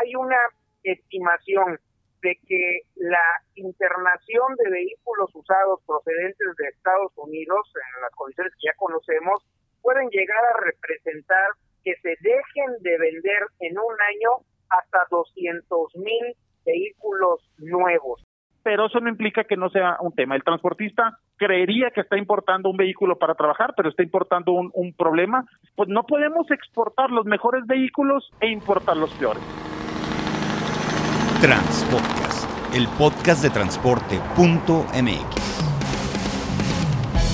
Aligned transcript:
Hay 0.00 0.14
una 0.14 0.38
estimación 0.82 1.78
de 2.22 2.38
que 2.46 2.80
la 2.96 3.22
internación 3.54 4.54
de 4.56 4.70
vehículos 4.70 5.30
usados 5.34 5.80
procedentes 5.86 6.48
de 6.56 6.68
Estados 6.68 7.12
Unidos, 7.16 7.72
en 7.74 8.02
las 8.02 8.10
condiciones 8.12 8.52
que 8.54 8.66
ya 8.66 8.74
conocemos, 8.76 9.44
pueden 9.82 10.08
llegar 10.10 10.44
a 10.44 10.60
representar 10.60 11.50
que 11.84 11.94
se 12.02 12.16
dejen 12.20 12.82
de 12.82 12.98
vender 12.98 13.46
en 13.60 13.78
un 13.78 13.94
año 14.00 14.44
hasta 14.68 15.06
200 15.10 15.96
mil 15.96 16.36
vehículos 16.64 17.40
nuevos. 17.58 18.22
Pero 18.62 18.86
eso 18.86 19.00
no 19.00 19.08
implica 19.08 19.44
que 19.44 19.56
no 19.56 19.70
sea 19.70 19.96
un 20.00 20.12
tema. 20.12 20.34
El 20.34 20.42
transportista 20.42 21.18
creería 21.36 21.90
que 21.90 22.00
está 22.00 22.18
importando 22.18 22.68
un 22.68 22.76
vehículo 22.76 23.16
para 23.18 23.34
trabajar, 23.34 23.74
pero 23.76 23.88
está 23.88 24.02
importando 24.02 24.52
un, 24.52 24.92
problema. 24.92 25.44
Pues 25.76 25.88
no 25.88 26.04
podemos 26.04 26.50
exportar 26.50 27.10
los 27.10 27.24
mejores 27.24 27.66
vehículos 27.66 28.30
e 28.40 28.48
importar 28.48 28.96
los 28.96 29.10
peores. 29.14 29.42
Transpodcast, 31.40 32.74
el 32.74 32.88
podcast 32.98 33.42
de 33.42 33.50
transporte.mx. 33.50 35.48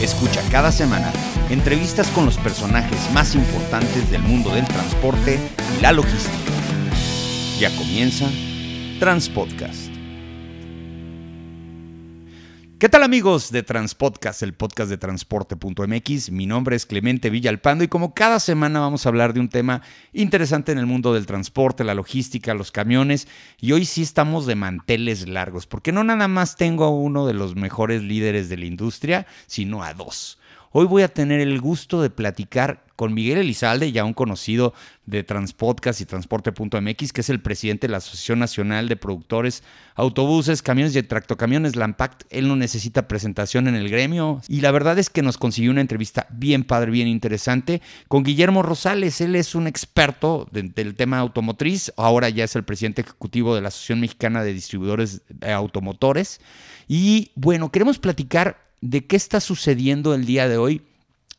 Escucha 0.02 0.40
cada 0.50 0.70
semana 0.70 1.10
entrevistas 1.50 2.10
con 2.10 2.26
los 2.26 2.36
personajes 2.38 3.10
más 3.14 3.34
importantes 3.34 4.10
del 4.10 4.22
mundo 4.22 4.50
del 4.50 4.66
transporte 4.66 5.38
y 5.78 5.82
la 5.82 5.92
logística. 5.92 6.52
Ya 7.58 7.70
comienza 7.76 8.26
Transpodcast. 8.98 9.93
¿Qué 12.84 12.90
tal 12.90 13.02
amigos 13.02 13.50
de 13.50 13.62
Transpodcast, 13.62 14.42
el 14.42 14.52
podcast 14.52 14.90
de 14.90 14.98
transporte.mx? 14.98 16.30
Mi 16.30 16.44
nombre 16.44 16.76
es 16.76 16.84
Clemente 16.84 17.30
Villalpando 17.30 17.82
y 17.82 17.88
como 17.88 18.12
cada 18.12 18.38
semana 18.38 18.78
vamos 18.78 19.06
a 19.06 19.08
hablar 19.08 19.32
de 19.32 19.40
un 19.40 19.48
tema 19.48 19.80
interesante 20.12 20.70
en 20.70 20.76
el 20.76 20.84
mundo 20.84 21.14
del 21.14 21.24
transporte, 21.24 21.82
la 21.82 21.94
logística, 21.94 22.52
los 22.52 22.72
camiones 22.72 23.26
y 23.58 23.72
hoy 23.72 23.86
sí 23.86 24.02
estamos 24.02 24.44
de 24.44 24.56
manteles 24.56 25.26
largos 25.26 25.66
porque 25.66 25.92
no 25.92 26.04
nada 26.04 26.28
más 26.28 26.56
tengo 26.56 26.84
a 26.84 26.90
uno 26.90 27.26
de 27.26 27.32
los 27.32 27.56
mejores 27.56 28.02
líderes 28.02 28.50
de 28.50 28.58
la 28.58 28.66
industria, 28.66 29.26
sino 29.46 29.82
a 29.82 29.94
dos. 29.94 30.38
Hoy 30.76 30.86
voy 30.86 31.04
a 31.04 31.08
tener 31.08 31.38
el 31.38 31.60
gusto 31.60 32.02
de 32.02 32.10
platicar 32.10 32.82
con 32.96 33.14
Miguel 33.14 33.38
Elizalde, 33.38 33.92
ya 33.92 34.04
un 34.04 34.12
conocido 34.12 34.74
de 35.06 35.22
Transpodcast 35.22 36.00
y 36.00 36.04
Transporte.mx, 36.04 37.12
que 37.12 37.20
es 37.20 37.30
el 37.30 37.40
presidente 37.40 37.86
de 37.86 37.92
la 37.92 37.98
Asociación 37.98 38.40
Nacional 38.40 38.88
de 38.88 38.96
Productores, 38.96 39.62
Autobuses, 39.94 40.62
Camiones 40.62 40.96
y 40.96 41.02
Tractocamiones, 41.04 41.76
Lampact. 41.76 42.24
Él 42.28 42.48
no 42.48 42.56
necesita 42.56 43.06
presentación 43.06 43.68
en 43.68 43.76
el 43.76 43.88
gremio 43.88 44.42
y 44.48 44.62
la 44.62 44.72
verdad 44.72 44.98
es 44.98 45.10
que 45.10 45.22
nos 45.22 45.38
consiguió 45.38 45.70
una 45.70 45.80
entrevista 45.80 46.26
bien 46.30 46.64
padre, 46.64 46.90
bien 46.90 47.06
interesante 47.06 47.80
con 48.08 48.24
Guillermo 48.24 48.64
Rosales. 48.64 49.20
Él 49.20 49.36
es 49.36 49.54
un 49.54 49.68
experto 49.68 50.48
del 50.50 50.96
tema 50.96 51.20
automotriz, 51.20 51.92
ahora 51.96 52.30
ya 52.30 52.42
es 52.42 52.56
el 52.56 52.64
presidente 52.64 53.02
ejecutivo 53.02 53.54
de 53.54 53.60
la 53.60 53.68
Asociación 53.68 54.00
Mexicana 54.00 54.42
de 54.42 54.52
Distribuidores 54.52 55.22
de 55.28 55.52
Automotores. 55.52 56.40
Y 56.88 57.30
bueno, 57.36 57.70
queremos 57.70 58.00
platicar 58.00 58.63
de 58.84 59.06
qué 59.06 59.16
está 59.16 59.40
sucediendo 59.40 60.14
el 60.14 60.26
día 60.26 60.46
de 60.46 60.58
hoy 60.58 60.82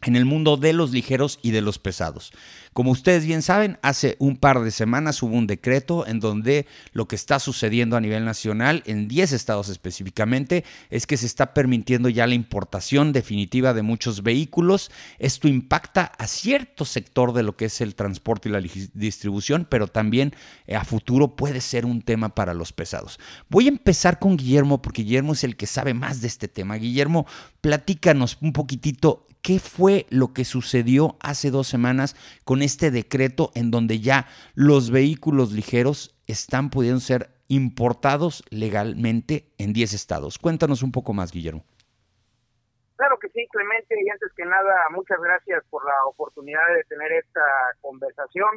en 0.04 0.16
el 0.16 0.26
mundo 0.26 0.58
de 0.58 0.74
los 0.74 0.92
ligeros 0.92 1.40
y 1.42 1.52
de 1.52 1.62
los 1.62 1.80
pesados. 1.80 2.32
Como 2.74 2.92
ustedes 2.92 3.26
bien 3.26 3.42
saben, 3.42 3.80
hace 3.82 4.18
un 4.20 4.36
par 4.36 4.60
de 4.60 4.70
semanas 4.70 5.24
hubo 5.24 5.34
un 5.34 5.48
decreto 5.48 6.06
en 6.06 6.20
donde 6.20 6.68
lo 6.92 7.08
que 7.08 7.16
está 7.16 7.40
sucediendo 7.40 7.96
a 7.96 8.02
nivel 8.02 8.26
nacional, 8.26 8.84
en 8.86 9.08
10 9.08 9.32
estados 9.32 9.70
específicamente, 9.70 10.66
es 10.90 11.08
que 11.08 11.16
se 11.16 11.26
está 11.26 11.54
permitiendo 11.54 12.10
ya 12.10 12.28
la 12.28 12.36
importación 12.36 13.14
definitiva 13.14 13.74
de 13.74 13.82
muchos 13.82 14.24
vehículos. 14.24 14.92
Esto 15.20 15.48
impacta 15.48 16.12
a 16.18 16.28
cierto 16.28 16.84
sector 16.84 17.32
de 17.32 17.44
lo 17.44 17.56
que 17.56 17.66
es 17.66 17.80
el 17.80 17.96
transporte 17.96 18.50
y 18.50 18.52
la 18.52 18.62
distribución, 18.94 19.66
pero 19.70 19.88
también 19.88 20.34
eh, 20.68 20.76
a 20.76 20.84
futuro 20.84 21.36
puede 21.36 21.62
ser 21.62 21.86
un 21.86 22.02
tema 22.02 22.36
para 22.36 22.54
los 22.54 22.74
pesados. 22.74 23.20
Voy 23.50 23.68
a 23.68 23.70
empezar 23.70 24.20
con 24.20 24.36
Guillermo 24.36 24.82
porque 24.82 25.04
Guillermo 25.04 25.32
es 25.34 25.46
el 25.46 25.56
que 25.56 25.66
sabe 25.66 25.94
más 25.94 26.20
de 26.20 26.28
este 26.28 26.50
tema. 26.50 26.76
Guillermo, 26.76 27.26
platícanos 27.62 28.38
un 28.42 28.52
poquitito 28.52 29.25
qué 29.46 29.60
fue 29.60 30.08
lo 30.10 30.34
que 30.34 30.44
sucedió 30.44 31.18
hace 31.22 31.52
dos 31.52 31.68
semanas 31.68 32.16
con 32.46 32.64
este 32.64 32.90
decreto 32.90 33.52
en 33.54 33.70
donde 33.70 34.00
ya 34.00 34.26
los 34.56 34.90
vehículos 34.90 35.52
ligeros 35.52 36.20
están 36.26 36.72
pudiendo 36.72 37.00
ser 37.00 37.30
importados 37.48 38.44
legalmente 38.50 39.54
en 39.60 39.72
10 39.72 39.94
estados. 39.94 40.40
Cuéntanos 40.40 40.82
un 40.82 40.92
poco 40.92 41.14
más, 41.14 41.32
Guillermo. 41.32 41.64
Claro 42.96 43.20
que 43.20 43.30
sí, 43.30 43.46
Clemente, 43.52 43.96
y 44.04 44.10
antes 44.10 44.32
que 44.36 44.46
nada, 44.46 44.74
muchas 44.90 45.20
gracias 45.22 45.64
por 45.70 45.86
la 45.86 46.06
oportunidad 46.08 46.66
de 46.76 46.84
tener 46.86 47.12
esta 47.12 47.42
conversación 47.82 48.50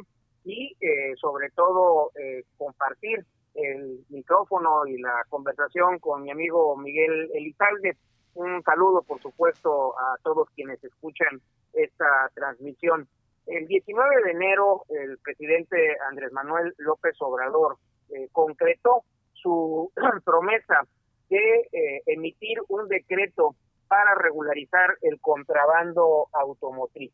y 0.43 0.75
eh, 0.81 1.13
sobre 1.21 1.51
todo 1.51 2.11
eh, 2.15 2.45
compartir 2.57 3.23
el 3.53 4.05
micrófono 4.09 4.87
y 4.87 4.99
la 4.99 5.23
conversación 5.29 5.99
con 5.99 6.23
mi 6.23 6.31
amigo 6.31 6.75
Miguel 6.77 7.29
Elizalde. 7.35 7.95
Un 8.35 8.63
saludo, 8.63 9.01
por 9.01 9.21
supuesto, 9.21 9.99
a 9.99 10.15
todos 10.23 10.49
quienes 10.55 10.83
escuchan 10.83 11.41
esta 11.73 12.31
transmisión. 12.33 13.07
El 13.45 13.67
19 13.67 14.23
de 14.23 14.31
enero, 14.31 14.83
el 14.89 15.17
presidente 15.17 15.97
Andrés 16.07 16.31
Manuel 16.31 16.73
López 16.77 17.15
Obrador 17.19 17.77
eh, 18.09 18.29
concretó 18.31 19.03
su 19.33 19.91
promesa 20.23 20.85
de 21.29 21.69
eh, 21.71 22.01
emitir 22.05 22.59
un 22.67 22.87
decreto 22.87 23.55
para 23.87 24.15
regularizar 24.15 24.97
el 25.01 25.19
contrabando 25.19 26.27
automotriz. 26.31 27.11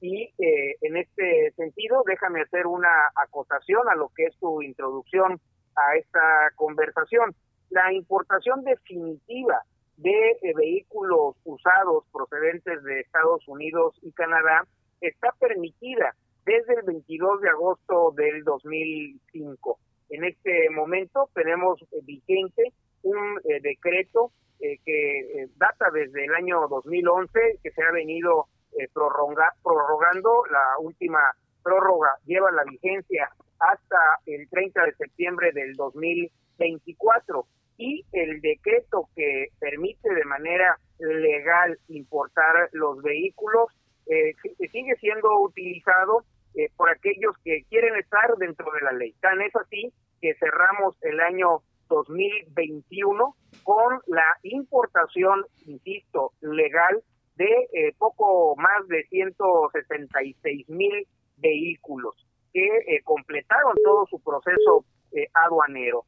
Y 0.00 0.32
eh, 0.38 0.76
en 0.80 0.96
este 0.96 1.52
sentido, 1.56 2.02
déjame 2.06 2.42
hacer 2.42 2.66
una 2.66 3.10
acotación 3.14 3.88
a 3.88 3.94
lo 3.94 4.10
que 4.14 4.24
es 4.24 4.36
tu 4.38 4.62
introducción 4.62 5.40
a 5.74 5.96
esta 5.96 6.50
conversación. 6.54 7.34
La 7.70 7.92
importación 7.92 8.62
definitiva 8.64 9.62
de 9.96 10.52
vehículos 10.54 11.36
usados 11.44 12.04
procedentes 12.12 12.82
de 12.82 13.00
Estados 13.00 13.46
Unidos 13.48 13.98
y 14.02 14.12
Canadá 14.12 14.66
está 15.00 15.32
permitida 15.38 16.14
desde 16.44 16.74
el 16.74 16.82
22 16.82 17.40
de 17.40 17.48
agosto 17.48 18.12
del 18.12 18.44
2005. 18.44 19.78
En 20.10 20.24
este 20.24 20.70
momento 20.70 21.28
tenemos 21.34 21.82
eh, 21.82 22.00
vigente 22.04 22.72
un 23.02 23.40
eh, 23.44 23.60
decreto 23.60 24.30
eh, 24.60 24.78
que 24.84 25.48
data 25.56 25.90
desde 25.92 26.24
el 26.24 26.34
año 26.34 26.66
2011, 26.68 27.58
que 27.62 27.70
se 27.70 27.82
ha 27.82 27.90
venido 27.90 28.46
prorrogando. 28.92 30.44
La 30.50 30.78
última 30.80 31.18
prórroga 31.62 32.14
lleva 32.26 32.50
la 32.52 32.64
vigencia 32.64 33.30
hasta 33.58 34.20
el 34.26 34.48
30 34.48 34.84
de 34.84 34.94
septiembre 34.94 35.52
del 35.52 35.74
2024 35.74 37.46
y 37.78 38.04
el 38.12 38.40
decreto 38.40 39.08
que 39.14 39.48
permite 39.58 40.12
de 40.14 40.24
manera 40.24 40.78
legal 40.98 41.78
importar 41.88 42.70
los 42.72 43.02
vehículos 43.02 43.68
eh, 44.06 44.34
sigue 44.70 44.96
siendo 44.96 45.40
utilizado 45.40 46.24
eh, 46.56 46.70
por 46.74 46.88
aquellos 46.88 47.36
que 47.44 47.64
quieren 47.68 47.96
estar 47.96 48.34
dentro 48.38 48.72
de 48.72 48.80
la 48.80 48.92
ley. 48.92 49.12
Tan 49.20 49.42
es 49.42 49.54
así 49.56 49.92
que 50.22 50.34
cerramos 50.36 50.96
el 51.02 51.20
año 51.20 51.60
2021 51.90 53.36
con 53.62 54.00
la 54.06 54.24
importación, 54.42 55.44
insisto, 55.66 56.32
legal 56.40 57.02
de 57.36 57.68
eh, 57.74 57.92
poco 57.98 58.56
más 58.56 58.88
de 58.88 59.04
166 59.10 60.70
mil 60.70 61.06
vehículos 61.36 62.14
que 62.54 62.64
eh, 62.64 63.02
completaron 63.04 63.74
todo 63.84 64.06
su 64.06 64.18
proceso 64.20 64.86
aduanero. 65.34 66.04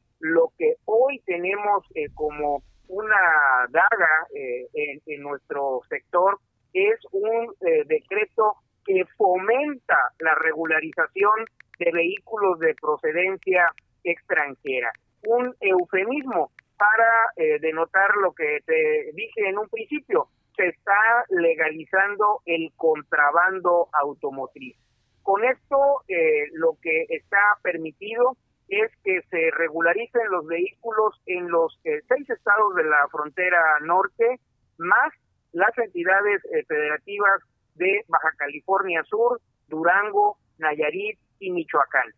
Tenemos 1.93 2.15
como 2.15 2.63
una 2.87 3.67
daga 3.69 4.27
en, 4.33 5.01
en 5.05 5.21
nuestro 5.21 5.81
sector 5.89 6.39
es 6.73 6.99
un 7.11 7.53
eh, 7.61 7.83
decreto 7.85 8.55
que 8.85 9.03
fomenta 9.17 9.97
la 10.19 10.35
regularización 10.35 11.45
de 11.79 11.91
vehículos 11.91 12.59
de 12.59 12.75
procedencia 12.75 13.71
extranjera. 14.03 14.91
Un 15.25 15.53
eufemismo 15.59 16.51
para 16.77 17.31
eh, 17.35 17.59
denotar 17.59 18.09
lo 18.21 18.33
que 18.33 18.59
te 18.65 19.11
dije 19.13 19.49
en 19.49 19.57
un 19.57 19.67
principio, 19.67 20.29
se 20.55 20.67
está 20.67 21.25
legalizando 21.29 22.41
el 22.45 22.71
contrabando 22.75 23.87
automotriz. 23.93 24.77
Con 25.23 25.43
esto 25.43 26.03
eh, 26.07 26.47
lo 26.53 26.77
que 26.81 27.05
está 27.09 27.57
permitido 27.61 28.37
es 28.69 28.91
que 29.03 29.21
se 29.29 29.51
regularicen 29.57 30.21
los 30.29 30.45
vehículos 30.45 31.19
en 31.25 31.49
los 31.49 31.79
seis 31.83 32.29
estados 32.29 32.75
de 32.75 32.83
la 32.83 33.07
frontera 33.11 33.61
norte, 33.81 34.39
más 34.77 35.11
las 35.51 35.75
entidades 35.77 36.43
eh, 36.45 36.63
federativas 36.67 37.41
de 37.75 38.03
Baja 38.07 38.31
California 38.37 39.03
Sur, 39.03 39.41
Durango, 39.67 40.37
Nayarit 40.59 41.17
y 41.39 41.51
Michoacán. 41.51 42.11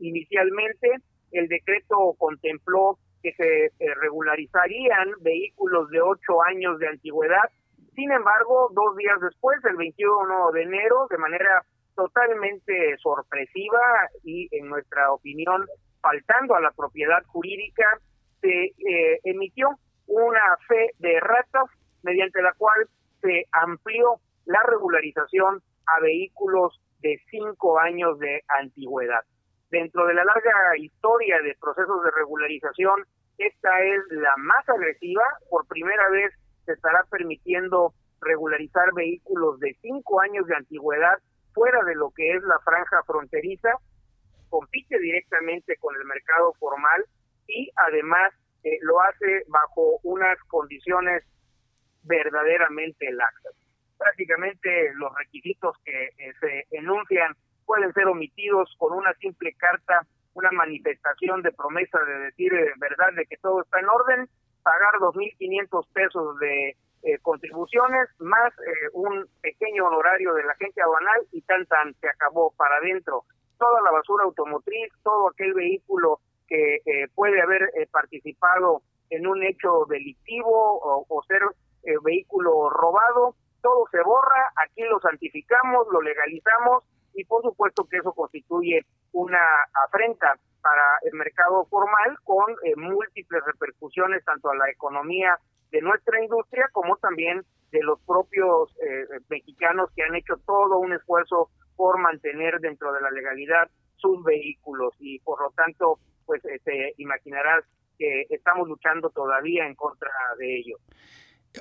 Inicialmente, 0.00 0.96
el 1.32 1.48
decreto 1.48 2.14
contempló 2.18 2.98
que 3.22 3.32
se 3.32 3.66
eh, 3.66 3.94
regularizarían 4.00 5.12
vehículos 5.20 5.90
de 5.90 6.00
ocho 6.00 6.42
años 6.46 6.78
de 6.78 6.88
antigüedad. 6.88 7.50
Sin 7.94 8.12
embargo, 8.12 8.70
dos 8.72 8.96
días 8.96 9.20
después, 9.20 9.58
el 9.64 9.76
21 9.76 10.52
de 10.52 10.62
enero, 10.62 11.06
de 11.10 11.18
manera 11.18 11.64
totalmente 11.98 12.96
sorpresiva 12.98 13.80
y, 14.22 14.48
en 14.52 14.68
nuestra 14.68 15.10
opinión, 15.12 15.66
faltando 16.00 16.54
a 16.54 16.60
la 16.60 16.70
propiedad 16.70 17.24
jurídica, 17.26 17.98
se 18.40 18.66
eh, 18.66 19.20
emitió 19.24 19.70
una 20.06 20.56
fe 20.68 20.92
de 21.00 21.18
ratas 21.18 21.64
mediante 22.04 22.40
la 22.40 22.52
cual 22.52 22.86
se 23.20 23.46
amplió 23.50 24.20
la 24.44 24.62
regularización 24.62 25.60
a 25.86 26.00
vehículos 26.00 26.80
de 27.00 27.20
cinco 27.32 27.80
años 27.80 28.16
de 28.20 28.44
antigüedad. 28.46 29.24
Dentro 29.68 30.06
de 30.06 30.14
la 30.14 30.24
larga 30.24 30.76
historia 30.78 31.42
de 31.42 31.56
procesos 31.60 32.04
de 32.04 32.12
regularización, 32.12 33.06
esta 33.38 33.82
es 33.82 34.02
la 34.10 34.34
más 34.36 34.68
agresiva. 34.68 35.24
Por 35.50 35.66
primera 35.66 36.08
vez 36.10 36.32
se 36.64 36.74
estará 36.74 37.02
permitiendo 37.10 37.92
regularizar 38.20 38.94
vehículos 38.94 39.58
de 39.58 39.76
cinco 39.82 40.20
años 40.20 40.46
de 40.46 40.54
antigüedad 40.54 41.18
fuera 41.58 41.82
de 41.82 41.96
lo 41.96 42.10
que 42.10 42.36
es 42.36 42.42
la 42.44 42.60
franja 42.60 43.02
fronteriza, 43.04 43.70
compite 44.48 44.96
directamente 45.00 45.76
con 45.80 45.92
el 45.96 46.04
mercado 46.04 46.54
formal 46.54 47.04
y 47.48 47.68
además 47.74 48.32
eh, 48.62 48.78
lo 48.82 49.00
hace 49.02 49.42
bajo 49.48 49.98
unas 50.04 50.38
condiciones 50.44 51.24
verdaderamente 52.04 53.10
laxas. 53.10 53.54
Prácticamente 53.98 54.94
los 54.94 55.12
requisitos 55.16 55.76
que 55.84 56.04
eh, 56.04 56.32
se 56.38 56.66
enuncian 56.70 57.34
pueden 57.66 57.92
ser 57.92 58.06
omitidos 58.06 58.72
con 58.78 58.92
una 58.92 59.12
simple 59.14 59.52
carta, 59.54 60.06
una 60.34 60.52
manifestación 60.52 61.42
de 61.42 61.50
promesa 61.50 61.98
de 62.04 62.18
decir 62.20 62.54
eh, 62.54 62.72
verdad 62.78 63.12
de 63.16 63.26
que 63.26 63.36
todo 63.38 63.62
está 63.62 63.80
en 63.80 63.88
orden, 63.88 64.28
pagar 64.62 64.94
2.500 65.00 65.92
pesos 65.92 66.38
de 66.38 66.76
eh, 67.02 67.18
contribuciones 67.22 68.08
más 68.18 68.52
un 68.92 69.26
pequeño 69.40 69.86
honorario 69.86 70.34
de 70.34 70.44
la 70.44 70.52
agencia 70.52 70.84
aduanal 70.84 71.20
y 71.32 71.42
tan 71.42 71.64
tan 71.66 71.94
se 72.00 72.08
acabó 72.08 72.52
para 72.56 72.76
adentro. 72.76 73.24
Toda 73.58 73.82
la 73.82 73.90
basura 73.90 74.24
automotriz, 74.24 74.92
todo 75.02 75.28
aquel 75.28 75.54
vehículo 75.54 76.20
que 76.46 76.80
puede 77.14 77.42
haber 77.42 77.70
participado 77.90 78.82
en 79.10 79.26
un 79.26 79.42
hecho 79.42 79.84
delictivo 79.88 81.04
o, 81.08 81.22
ser 81.26 81.42
vehículo 82.02 82.70
robado, 82.70 83.34
todo 83.60 83.84
se 83.90 84.00
borra, 84.02 84.52
aquí 84.56 84.82
lo 84.82 85.00
santificamos, 85.00 85.86
lo 85.92 86.00
legalizamos 86.00 86.84
y 87.14 87.24
por 87.24 87.42
supuesto 87.42 87.84
que 87.90 87.98
eso 87.98 88.12
constituye 88.12 88.86
una 89.12 89.40
afrenta 89.86 90.36
para 90.62 90.98
el 91.02 91.14
mercado 91.14 91.64
formal 91.66 92.16
con 92.24 92.52
eh, 92.64 92.76
múltiples 92.76 93.42
repercusiones 93.44 94.24
tanto 94.24 94.50
a 94.50 94.56
la 94.56 94.70
economía 94.70 95.36
de 95.70 95.82
nuestra 95.82 96.22
industria 96.22 96.68
como 96.72 96.96
también 96.96 97.44
de 97.70 97.82
los 97.82 98.00
propios 98.06 98.70
eh, 98.82 99.20
mexicanos 99.28 99.90
que 99.94 100.02
han 100.02 100.14
hecho 100.14 100.36
todo 100.46 100.78
un 100.78 100.92
esfuerzo 100.92 101.50
por 101.76 101.98
mantener 101.98 102.60
dentro 102.60 102.92
de 102.92 103.00
la 103.00 103.10
legalidad 103.10 103.68
sus 103.96 104.22
vehículos 104.24 104.94
y 104.98 105.18
por 105.20 105.40
lo 105.42 105.50
tanto 105.50 105.98
pues 106.26 106.42
te 106.42 106.54
este, 106.54 106.94
imaginarás 106.98 107.64
que 107.98 108.26
estamos 108.30 108.68
luchando 108.68 109.10
todavía 109.10 109.66
en 109.66 109.74
contra 109.74 110.10
de 110.38 110.58
ello. 110.58 110.76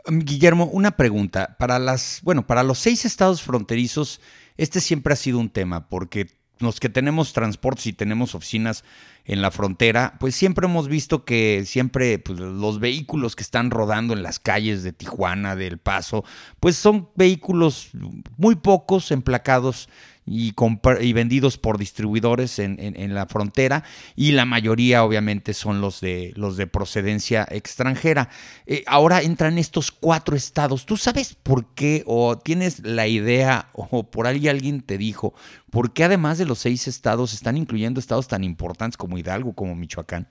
Um, 0.07 0.19
Guillermo, 0.19 0.65
una 0.65 0.91
pregunta. 0.91 1.55
Para 1.57 1.79
las, 1.79 2.21
bueno, 2.23 2.45
para 2.45 2.63
los 2.63 2.77
seis 2.77 3.05
estados 3.05 3.41
fronterizos, 3.41 4.21
este 4.57 4.79
siempre 4.79 5.13
ha 5.13 5.15
sido 5.15 5.39
un 5.39 5.49
tema, 5.49 5.89
porque 5.89 6.27
los 6.59 6.79
que 6.79 6.89
tenemos 6.89 7.33
transportes 7.33 7.87
y 7.87 7.93
tenemos 7.93 8.35
oficinas 8.35 8.83
en 9.27 9.41
la 9.41 9.51
frontera, 9.51 10.15
pues 10.19 10.35
siempre 10.35 10.65
hemos 10.65 10.87
visto 10.87 11.25
que 11.25 11.63
siempre 11.65 12.17
pues, 12.17 12.39
los 12.39 12.79
vehículos 12.79 13.35
que 13.35 13.43
están 13.43 13.71
rodando 13.71 14.13
en 14.13 14.23
las 14.23 14.39
calles 14.39 14.83
de 14.83 14.93
Tijuana, 14.93 15.57
del 15.57 15.77
Paso, 15.77 16.23
pues 16.61 16.77
son 16.77 17.09
vehículos 17.15 17.89
muy 18.37 18.55
pocos 18.55 19.11
emplacados 19.11 19.89
y, 20.27 20.53
y 21.01 21.13
vendidos 21.13 21.57
por 21.57 21.77
distribuidores 21.77 22.59
en, 22.59 22.77
en, 22.79 23.13
la 23.13 23.25
frontera 23.27 23.83
y 24.15 24.33
la 24.33 24.43
mayoría 24.43 25.03
obviamente 25.03 25.53
son 25.53 25.79
los 25.79 26.01
de, 26.01 26.33
los 26.35 26.57
de 26.57 26.67
procedencia 26.67 27.47
extranjera. 27.49 28.29
Eh, 28.65 28.83
ahora 28.87 29.21
entran 29.21 29.57
estos 29.57 29.89
cuatro 29.91 30.35
estados. 30.35 30.85
¿Tú 30.85 30.97
sabes 30.97 31.33
por 31.33 31.73
qué 31.73 32.03
o 32.05 32.37
tienes 32.37 32.85
la 32.85 33.07
idea 33.07 33.69
o 33.73 34.03
por 34.03 34.27
ahí 34.27 34.49
alguien 34.49 34.81
te 34.81 34.97
dijo 34.97 35.33
por 35.69 35.93
qué 35.93 36.05
además 36.05 36.37
de 36.37 36.45
los 36.45 36.59
seis 36.59 36.87
estados 36.87 37.33
están 37.33 37.57
incluyendo 37.57 37.99
estados 37.99 38.27
tan 38.27 38.43
importantes 38.43 38.97
como 38.97 39.16
Hidalgo, 39.17 39.53
como 39.53 39.75
Michoacán? 39.75 40.27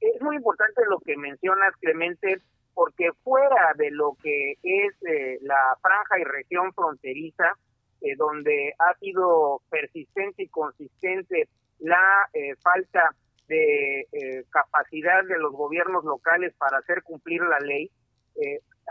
Es 0.00 0.20
muy 0.22 0.36
importante 0.36 0.82
lo 0.88 0.98
que 1.00 1.16
mencionas, 1.16 1.74
Clemente, 1.80 2.42
porque 2.76 3.10
fuera 3.24 3.72
de 3.76 3.90
lo 3.90 4.16
que 4.22 4.52
es 4.62 4.94
eh, 5.02 5.38
la 5.40 5.78
franja 5.80 6.18
y 6.20 6.24
región 6.24 6.74
fronteriza, 6.74 7.56
eh, 8.02 8.14
donde 8.16 8.74
ha 8.78 8.94
sido 8.98 9.62
persistente 9.70 10.42
y 10.42 10.48
consistente 10.48 11.48
la 11.78 12.28
eh, 12.34 12.54
falta 12.56 13.14
de 13.48 14.44
capacidad 14.50 15.24
de 15.24 15.38
los 15.38 15.52
gobiernos 15.52 16.04
locales 16.04 16.52
para 16.58 16.78
hacer 16.78 17.04
cumplir 17.04 17.42
la 17.42 17.60
ley. 17.60 17.88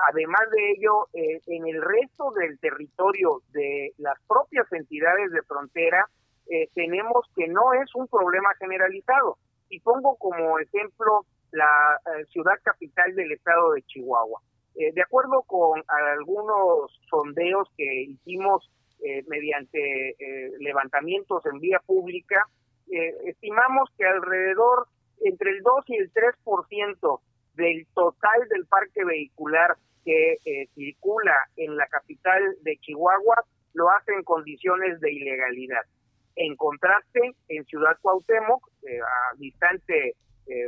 además 0.10 0.50
de 0.50 0.72
ello, 0.72 1.08
en 1.12 1.68
el 1.68 1.82
resto 1.82 2.32
del 2.32 2.58
territorio 2.60 3.42
de 3.52 3.92
las 3.98 4.18
propias 4.26 4.66
entidades 4.72 5.30
de 5.32 5.42
frontera, 5.42 6.10
tenemos 6.74 7.26
que 7.36 7.48
no 7.48 7.74
es 7.74 7.94
un 7.96 8.08
problema 8.08 8.50
generalizado. 8.60 9.38
Y 9.70 9.80
pongo 9.80 10.16
como 10.18 10.60
ejemplo 10.60 11.26
la 11.52 12.00
ciudad 12.32 12.54
capital 12.64 13.16
del 13.16 13.32
estado 13.32 13.74
de 13.74 13.82
Chihuahua. 13.84 14.42
de 14.76 15.02
acuerdo 15.02 15.42
con 15.44 15.84
algunos 15.88 16.92
sondeos 17.10 17.68
que 17.76 18.04
hicimos 18.04 18.70
eh, 19.08 19.24
mediante 19.28 20.16
eh, 20.18 20.52
levantamientos 20.60 21.46
en 21.46 21.60
vía 21.60 21.80
pública, 21.86 22.44
eh, 22.92 23.14
estimamos 23.26 23.88
que 23.98 24.06
alrededor 24.06 24.88
entre 25.24 25.52
el 25.52 25.62
2 25.62 25.86
y 25.90 25.98
el 25.98 26.12
3% 26.12 27.20
del 27.54 27.86
total 27.94 28.48
del 28.50 28.66
parque 28.66 29.04
vehicular 29.04 29.76
que 30.04 30.38
circula 30.76 31.36
en 31.56 31.78
la 31.78 31.88
capital 31.88 32.42
de 32.62 32.78
Chihuahua 32.78 33.44
lo 33.74 33.90
hace 33.90 34.14
en 34.14 34.24
condiciones 34.24 35.00
de 35.02 35.12
ilegalidad. 35.12 35.82
En 36.36 36.56
contraste, 36.56 37.36
en 37.48 37.66
Ciudad 37.66 37.98
Cuauhtémoc, 38.02 38.68
a 38.68 39.36
distante 39.38 40.16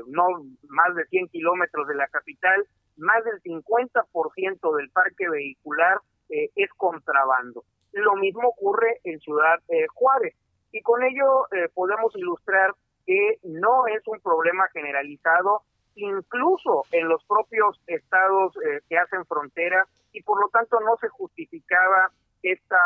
no 0.07 0.27
más 0.69 0.95
de 0.95 1.05
100 1.05 1.27
kilómetros 1.27 1.87
de 1.87 1.95
la 1.95 2.07
capital, 2.07 2.65
más 2.97 3.23
del 3.23 3.41
50% 3.43 4.77
del 4.77 4.89
parque 4.89 5.29
vehicular 5.29 5.99
es 6.29 6.69
contrabando. 6.77 7.63
Lo 7.93 8.15
mismo 8.15 8.49
ocurre 8.49 8.99
en 9.03 9.19
Ciudad 9.19 9.59
eh, 9.69 9.87
Juárez. 9.93 10.35
Y 10.71 10.81
con 10.81 11.03
ello 11.03 11.45
eh, 11.51 11.69
podemos 11.73 12.15
ilustrar 12.15 12.73
que 13.05 13.39
no 13.43 13.87
es 13.87 14.05
un 14.07 14.19
problema 14.19 14.67
generalizado, 14.73 15.61
incluso 15.95 16.83
en 16.91 17.07
los 17.07 17.23
propios 17.23 17.81
estados 17.87 18.53
eh, 18.57 18.81
que 18.89 18.97
hacen 18.97 19.25
frontera, 19.25 19.87
y 20.11 20.21
por 20.21 20.39
lo 20.41 20.49
tanto 20.49 20.79
no 20.81 20.97
se 20.97 21.07
justificaba 21.09 22.11
esta 22.43 22.77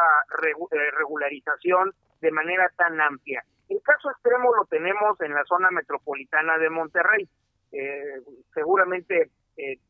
regularización 0.97 1.93
de 2.21 2.31
manera 2.31 2.71
tan 2.77 2.99
amplia. 3.01 3.43
El 3.69 3.81
caso 3.81 4.11
extremo 4.11 4.53
lo 4.55 4.65
tenemos 4.65 5.19
en 5.21 5.33
la 5.33 5.43
zona 5.45 5.71
metropolitana 5.71 6.57
de 6.57 6.69
Monterrey. 6.69 7.27
seguramente 8.53 9.29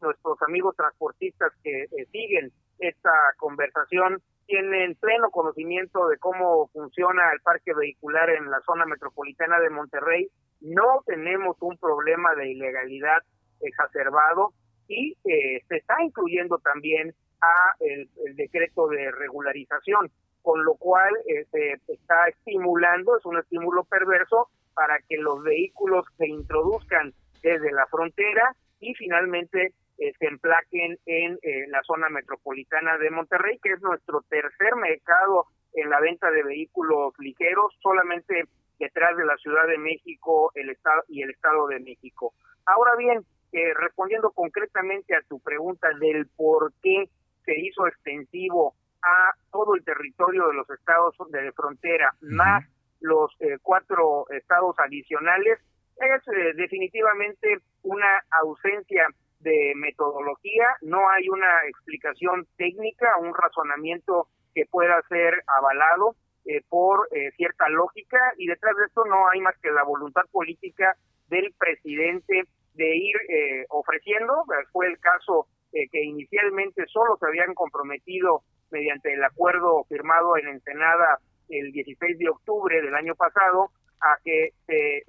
nuestros 0.01 0.41
amigos 0.41 0.75
transportistas 0.75 1.51
que 1.63 1.87
siguen 2.11 2.51
esta 2.79 3.11
conversación 3.37 4.21
tienen 4.51 4.95
pleno 4.95 5.29
conocimiento 5.31 6.07
de 6.09 6.17
cómo 6.17 6.67
funciona 6.73 7.31
el 7.31 7.39
parque 7.39 7.73
vehicular 7.73 8.29
en 8.31 8.51
la 8.51 8.59
zona 8.65 8.85
metropolitana 8.85 9.59
de 9.59 9.69
Monterrey. 9.69 10.27
No 10.59 11.03
tenemos 11.05 11.55
un 11.61 11.77
problema 11.77 12.35
de 12.35 12.51
ilegalidad 12.51 13.19
exacerbado 13.61 14.53
y 14.87 15.15
eh, 15.23 15.63
se 15.69 15.77
está 15.77 15.95
incluyendo 16.03 16.57
también 16.57 17.13
a 17.41 17.75
el, 17.79 18.09
decreto 18.35 18.87
de 18.87 19.09
regularización, 19.11 20.11
con 20.41 20.63
lo 20.63 20.75
cual 20.75 21.13
se 21.51 21.73
está 21.87 22.27
estimulando, 22.27 23.17
es 23.17 23.25
un 23.25 23.37
estímulo 23.37 23.83
perverso 23.83 24.49
para 24.73 24.99
que 25.07 25.17
los 25.17 25.43
vehículos 25.43 26.05
se 26.17 26.27
introduzcan 26.27 27.13
desde 27.41 27.71
la 27.71 27.85
frontera 27.87 28.55
y 28.79 28.93
finalmente 28.95 29.73
eh, 29.97 30.13
se 30.17 30.25
emplaquen 30.25 30.97
en 31.05 31.37
eh, 31.43 31.67
la 31.67 31.81
zona 31.83 32.09
metropolitana 32.09 32.97
de 32.97 33.11
Monterrey, 33.11 33.59
que 33.61 33.73
es 33.73 33.81
nuestro 33.81 34.21
tercer 34.29 34.75
mercado 34.75 35.45
en 35.73 35.89
la 35.89 35.99
venta 35.99 36.31
de 36.31 36.43
vehículos 36.43 37.13
ligeros, 37.19 37.77
solamente 37.81 38.45
detrás 38.79 39.15
de 39.15 39.25
la 39.25 39.37
Ciudad 39.37 39.67
de 39.67 39.77
México 39.77 40.51
el 40.55 40.71
estado 40.71 41.03
y 41.07 41.21
el 41.21 41.29
Estado 41.29 41.67
de 41.67 41.79
México. 41.79 42.33
Ahora 42.65 42.95
bien, 42.97 43.23
eh, 43.51 43.73
respondiendo 43.75 44.31
concretamente 44.31 45.15
a 45.15 45.21
tu 45.21 45.39
pregunta 45.39 45.89
del 45.99 46.25
por 46.35 46.73
qué 46.81 47.09
se 47.45 47.59
hizo 47.59 47.85
extensivo 47.85 48.73
a 49.03 49.33
todo 49.51 49.75
el 49.75 49.83
territorio 49.83 50.47
de 50.47 50.53
los 50.53 50.69
estados 50.69 51.15
de 51.29 51.51
frontera, 51.53 52.13
más 52.21 52.65
los 52.99 53.35
cuatro 53.63 54.25
estados 54.29 54.75
adicionales, 54.77 55.59
es 55.97 56.55
definitivamente 56.55 57.59
una 57.83 58.23
ausencia 58.41 59.07
de 59.39 59.73
metodología, 59.75 60.65
no 60.81 61.09
hay 61.09 61.27
una 61.29 61.65
explicación 61.67 62.47
técnica, 62.57 63.17
un 63.19 63.33
razonamiento 63.33 64.27
que 64.53 64.65
pueda 64.65 65.01
ser 65.09 65.33
avalado 65.47 66.15
eh, 66.45 66.61
por 66.69 67.07
eh, 67.11 67.31
cierta 67.37 67.69
lógica 67.69 68.19
y 68.37 68.47
detrás 68.47 68.75
de 68.75 68.85
esto 68.85 69.03
no 69.05 69.29
hay 69.29 69.41
más 69.41 69.55
que 69.61 69.71
la 69.71 69.83
voluntad 69.83 70.23
política 70.31 70.95
del 71.27 71.53
presidente 71.57 72.43
de 72.73 72.95
ir 72.95 73.15
eh, 73.29 73.65
ofreciendo. 73.69 74.43
Fue 74.71 74.87
el 74.87 74.99
caso 74.99 75.47
que 75.71 76.03
inicialmente 76.03 76.85
solo 76.87 77.15
se 77.17 77.27
habían 77.27 77.53
comprometido 77.53 78.43
mediante 78.71 79.13
el 79.13 79.23
acuerdo 79.23 79.83
firmado 79.89 80.37
en 80.37 80.47
Ensenada 80.47 81.19
el 81.49 81.71
16 81.71 82.17
de 82.17 82.29
octubre 82.29 82.81
del 82.81 82.95
año 82.95 83.15
pasado 83.15 83.71
a 83.99 84.17
que 84.23 84.51
se 84.65 85.03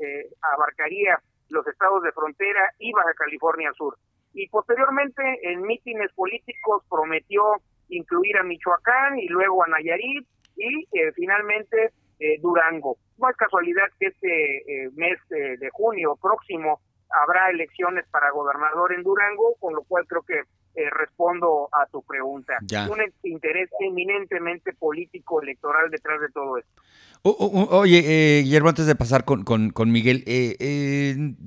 abarcaría 0.54 1.18
los 1.48 1.66
estados 1.66 2.02
de 2.02 2.12
frontera 2.12 2.72
y 2.78 2.92
Baja 2.92 3.14
California 3.14 3.72
Sur. 3.76 3.96
Y 4.34 4.48
posteriormente 4.48 5.22
en 5.42 5.62
mítines 5.62 6.10
políticos 6.14 6.82
prometió 6.88 7.42
incluir 7.88 8.36
a 8.38 8.42
Michoacán 8.42 9.18
y 9.18 9.28
luego 9.28 9.62
a 9.62 9.68
Nayarit 9.68 10.26
y 10.56 10.84
eh, 10.92 11.12
finalmente 11.14 11.92
eh, 12.18 12.38
Durango. 12.40 12.96
No 13.18 13.28
es 13.28 13.36
casualidad 13.36 13.84
que 13.98 14.06
este 14.06 14.56
eh, 14.84 14.90
mes 14.94 15.18
de 15.28 15.70
junio 15.72 16.16
próximo 16.20 16.80
habrá 17.10 17.50
elecciones 17.50 18.06
para 18.10 18.30
gobernador 18.30 18.94
en 18.94 19.02
Durango, 19.02 19.54
con 19.60 19.74
lo 19.74 19.82
cual 19.84 20.06
creo 20.06 20.22
que 20.22 20.42
respondo 20.74 21.68
a 21.72 21.86
tu 21.86 22.02
pregunta. 22.02 22.54
Un 22.88 22.98
interés 23.22 23.70
eminentemente 23.80 24.72
político 24.72 25.42
electoral 25.42 25.90
detrás 25.90 26.20
de 26.20 26.28
todo 26.28 26.58
esto. 26.58 26.82
oye, 27.22 28.42
Guillermo, 28.42 28.70
antes 28.70 28.86
de 28.86 28.94
pasar 28.94 29.24
con, 29.24 29.44
con, 29.44 29.92
Miguel, 29.92 30.24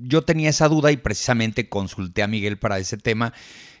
yo 0.02 0.22
tenía 0.22 0.50
esa 0.50 0.68
duda 0.68 0.92
y 0.92 0.96
precisamente 0.96 1.68
consulté 1.68 2.22
a 2.22 2.26
Miguel 2.26 2.58
para 2.58 2.78
ese 2.78 2.96
tema 2.96 3.32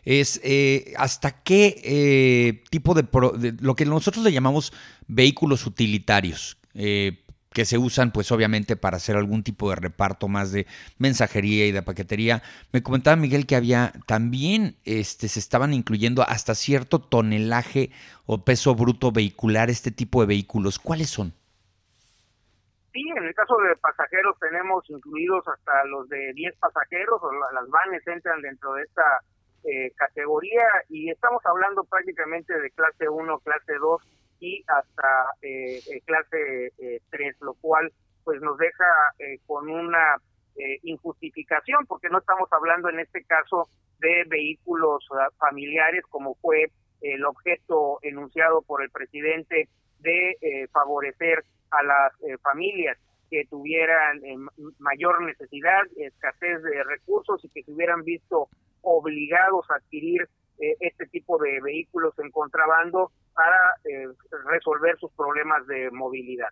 es 0.06 0.40
eh, 0.44 0.94
hasta 0.96 1.42
qué 1.42 1.80
eh, 1.84 2.62
tipo 2.70 2.94
de, 2.94 3.04
lo 3.60 3.74
que 3.74 3.84
nosotros 3.84 4.24
le 4.24 4.32
llamamos 4.32 4.72
vehículos 5.08 5.66
utilitarios. 5.66 6.58
Eh, 6.74 7.24
que 7.56 7.64
se 7.64 7.78
usan 7.78 8.12
pues 8.12 8.30
obviamente 8.32 8.76
para 8.76 8.98
hacer 8.98 9.16
algún 9.16 9.42
tipo 9.42 9.70
de 9.70 9.76
reparto 9.76 10.28
más 10.28 10.52
de 10.52 10.66
mensajería 10.98 11.64
y 11.64 11.72
de 11.72 11.80
paquetería. 11.80 12.42
Me 12.70 12.82
comentaba 12.82 13.16
Miguel 13.16 13.46
que 13.46 13.56
había 13.56 13.92
también 14.04 14.76
este, 14.84 15.26
se 15.26 15.40
estaban 15.40 15.72
incluyendo 15.72 16.20
hasta 16.20 16.54
cierto 16.54 17.00
tonelaje 17.00 17.92
o 18.26 18.44
peso 18.44 18.74
bruto 18.74 19.10
vehicular 19.10 19.70
este 19.70 19.90
tipo 19.90 20.20
de 20.20 20.26
vehículos. 20.26 20.78
¿Cuáles 20.78 21.08
son? 21.08 21.32
Sí, 22.92 23.00
en 23.16 23.24
el 23.24 23.34
caso 23.34 23.56
de 23.56 23.74
pasajeros 23.76 24.36
tenemos 24.38 24.84
incluidos 24.90 25.48
hasta 25.48 25.82
los 25.86 26.06
de 26.10 26.34
10 26.34 26.56
pasajeros, 26.58 27.22
o 27.22 27.32
las 27.32 27.70
vanes 27.70 28.06
entran 28.06 28.42
dentro 28.42 28.74
de 28.74 28.82
esta 28.82 29.20
eh, 29.64 29.92
categoría 29.96 30.68
y 30.90 31.08
estamos 31.08 31.40
hablando 31.46 31.84
prácticamente 31.84 32.52
de 32.60 32.70
clase 32.72 33.08
1, 33.08 33.38
clase 33.38 33.72
2 33.80 34.02
y 34.40 34.62
hasta 34.66 35.30
eh, 35.42 35.80
eh 35.90 36.00
clase 36.04 36.72
3, 37.10 37.34
eh, 37.34 37.36
lo 37.40 37.54
cual 37.54 37.92
pues 38.24 38.40
nos 38.40 38.58
deja 38.58 38.84
con 39.46 39.68
una 39.68 40.16
injustificación 40.82 41.86
porque 41.86 42.08
no 42.08 42.18
estamos 42.18 42.48
hablando 42.52 42.88
en 42.88 42.98
este 42.98 43.22
caso 43.22 43.68
de 44.00 44.24
vehículos 44.26 45.06
ah, 45.12 45.28
familiares 45.38 46.02
como 46.10 46.34
fue 46.36 46.72
el 47.02 47.24
objeto 47.24 48.00
enunciado 48.02 48.62
por 48.62 48.82
el 48.82 48.90
presidente 48.90 49.68
de 50.00 50.68
favorecer 50.72 51.44
a 51.70 51.82
las 51.84 52.40
familias 52.42 52.98
que 53.30 53.44
tuvieran 53.44 54.20
mayor 54.78 55.22
necesidad, 55.22 55.82
escasez 55.96 56.62
de 56.62 56.82
recursos 56.82 57.44
y 57.44 57.48
que 57.50 57.62
se 57.62 57.72
hubieran 57.72 58.02
visto 58.02 58.48
obligados 58.82 59.70
a 59.70 59.76
adquirir 59.76 60.28
eh, 60.58 60.74
este 60.80 61.06
tipo 61.06 61.36
de 61.38 61.60
vehículos 61.60 62.18
en 62.18 62.30
contrabando 62.30 63.12
para 63.36 63.56
eh, 63.84 64.08
resolver 64.50 64.96
sus 64.98 65.12
problemas 65.12 65.66
de 65.66 65.90
movilidad. 65.90 66.48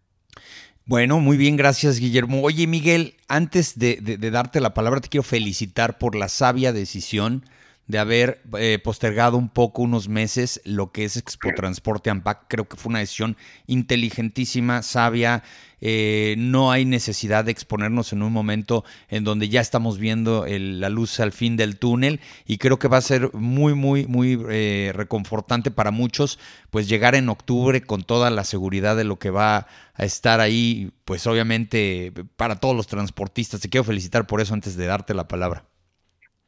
Bueno, 0.87 1.19
muy 1.19 1.39
bien, 1.39 1.57
gracias 1.57 1.99
Guillermo. 1.99 2.43
Oye 2.43 2.67
Miguel, 2.67 3.17
antes 3.27 3.79
de, 3.79 3.97
darte 4.31 4.61
la 4.61 4.75
palabra, 4.75 5.01
te 5.01 5.09
quiero 5.09 5.23
felicitar 5.23 5.99
por 5.99 6.15
la 6.15 6.29
sabia 6.29 6.75
decisión 6.75 7.45
de 7.87 7.99
haber 7.99 8.43
eh, 8.59 8.79
postergado 8.83 9.37
un 9.37 9.49
poco, 9.49 9.83
unos 9.83 10.09
meses, 10.09 10.61
lo 10.65 10.91
que 10.91 11.05
es 11.05 11.17
Expo 11.17 11.51
Transporte 11.55 12.11
AMPAC. 12.11 12.47
Creo 12.49 12.69
que 12.69 12.77
fue 12.77 12.91
una 12.91 13.01
decisión 13.01 13.37
inteligentísima, 13.67 14.83
sabia. 14.83 15.43
Eh, 15.87 16.35
no 16.39 16.73
hay 16.73 16.87
necesidad 16.87 17.45
de 17.45 17.51
exponernos 17.51 18.15
en 18.15 18.23
un 18.23 18.33
momento 18.33 18.85
en 19.11 19.23
donde 19.23 19.51
ya 19.51 19.61
estamos 19.61 19.99
viendo 19.99 20.47
la 20.49 20.89
luz 20.89 21.21
al 21.21 21.33
fin 21.33 21.59
del 21.59 21.77
túnel 21.77 22.21
y 22.47 22.57
creo 22.57 22.79
que 22.79 22.89
va 22.89 22.97
a 22.97 23.03
ser 23.03 23.31
muy, 23.35 23.75
muy, 23.75 24.07
muy 24.07 24.43
eh, 24.49 24.93
reconfortante 24.95 25.71
para 25.71 25.91
muchos, 25.91 26.39
pues 26.71 26.89
llegar 26.89 27.15
en 27.15 27.29
octubre 27.29 27.83
con 27.83 28.03
toda 28.03 28.31
la 28.31 28.45
seguridad 28.45 28.97
de 28.97 29.05
lo 29.05 29.19
que 29.19 29.29
va 29.29 29.67
a 29.95 30.05
estar 30.05 30.41
ahí, 30.41 30.91
pues 31.05 31.27
obviamente 31.27 32.15
para 32.37 32.57
todos 32.57 32.75
los 32.75 32.87
transportistas. 32.87 33.61
Te 33.61 33.69
quiero 33.69 33.85
felicitar 33.85 34.27
por 34.27 34.41
eso 34.41 34.55
antes 34.55 34.77
de 34.77 34.87
darte 34.87 35.13
la 35.13 35.29
palabra. 35.29 35.67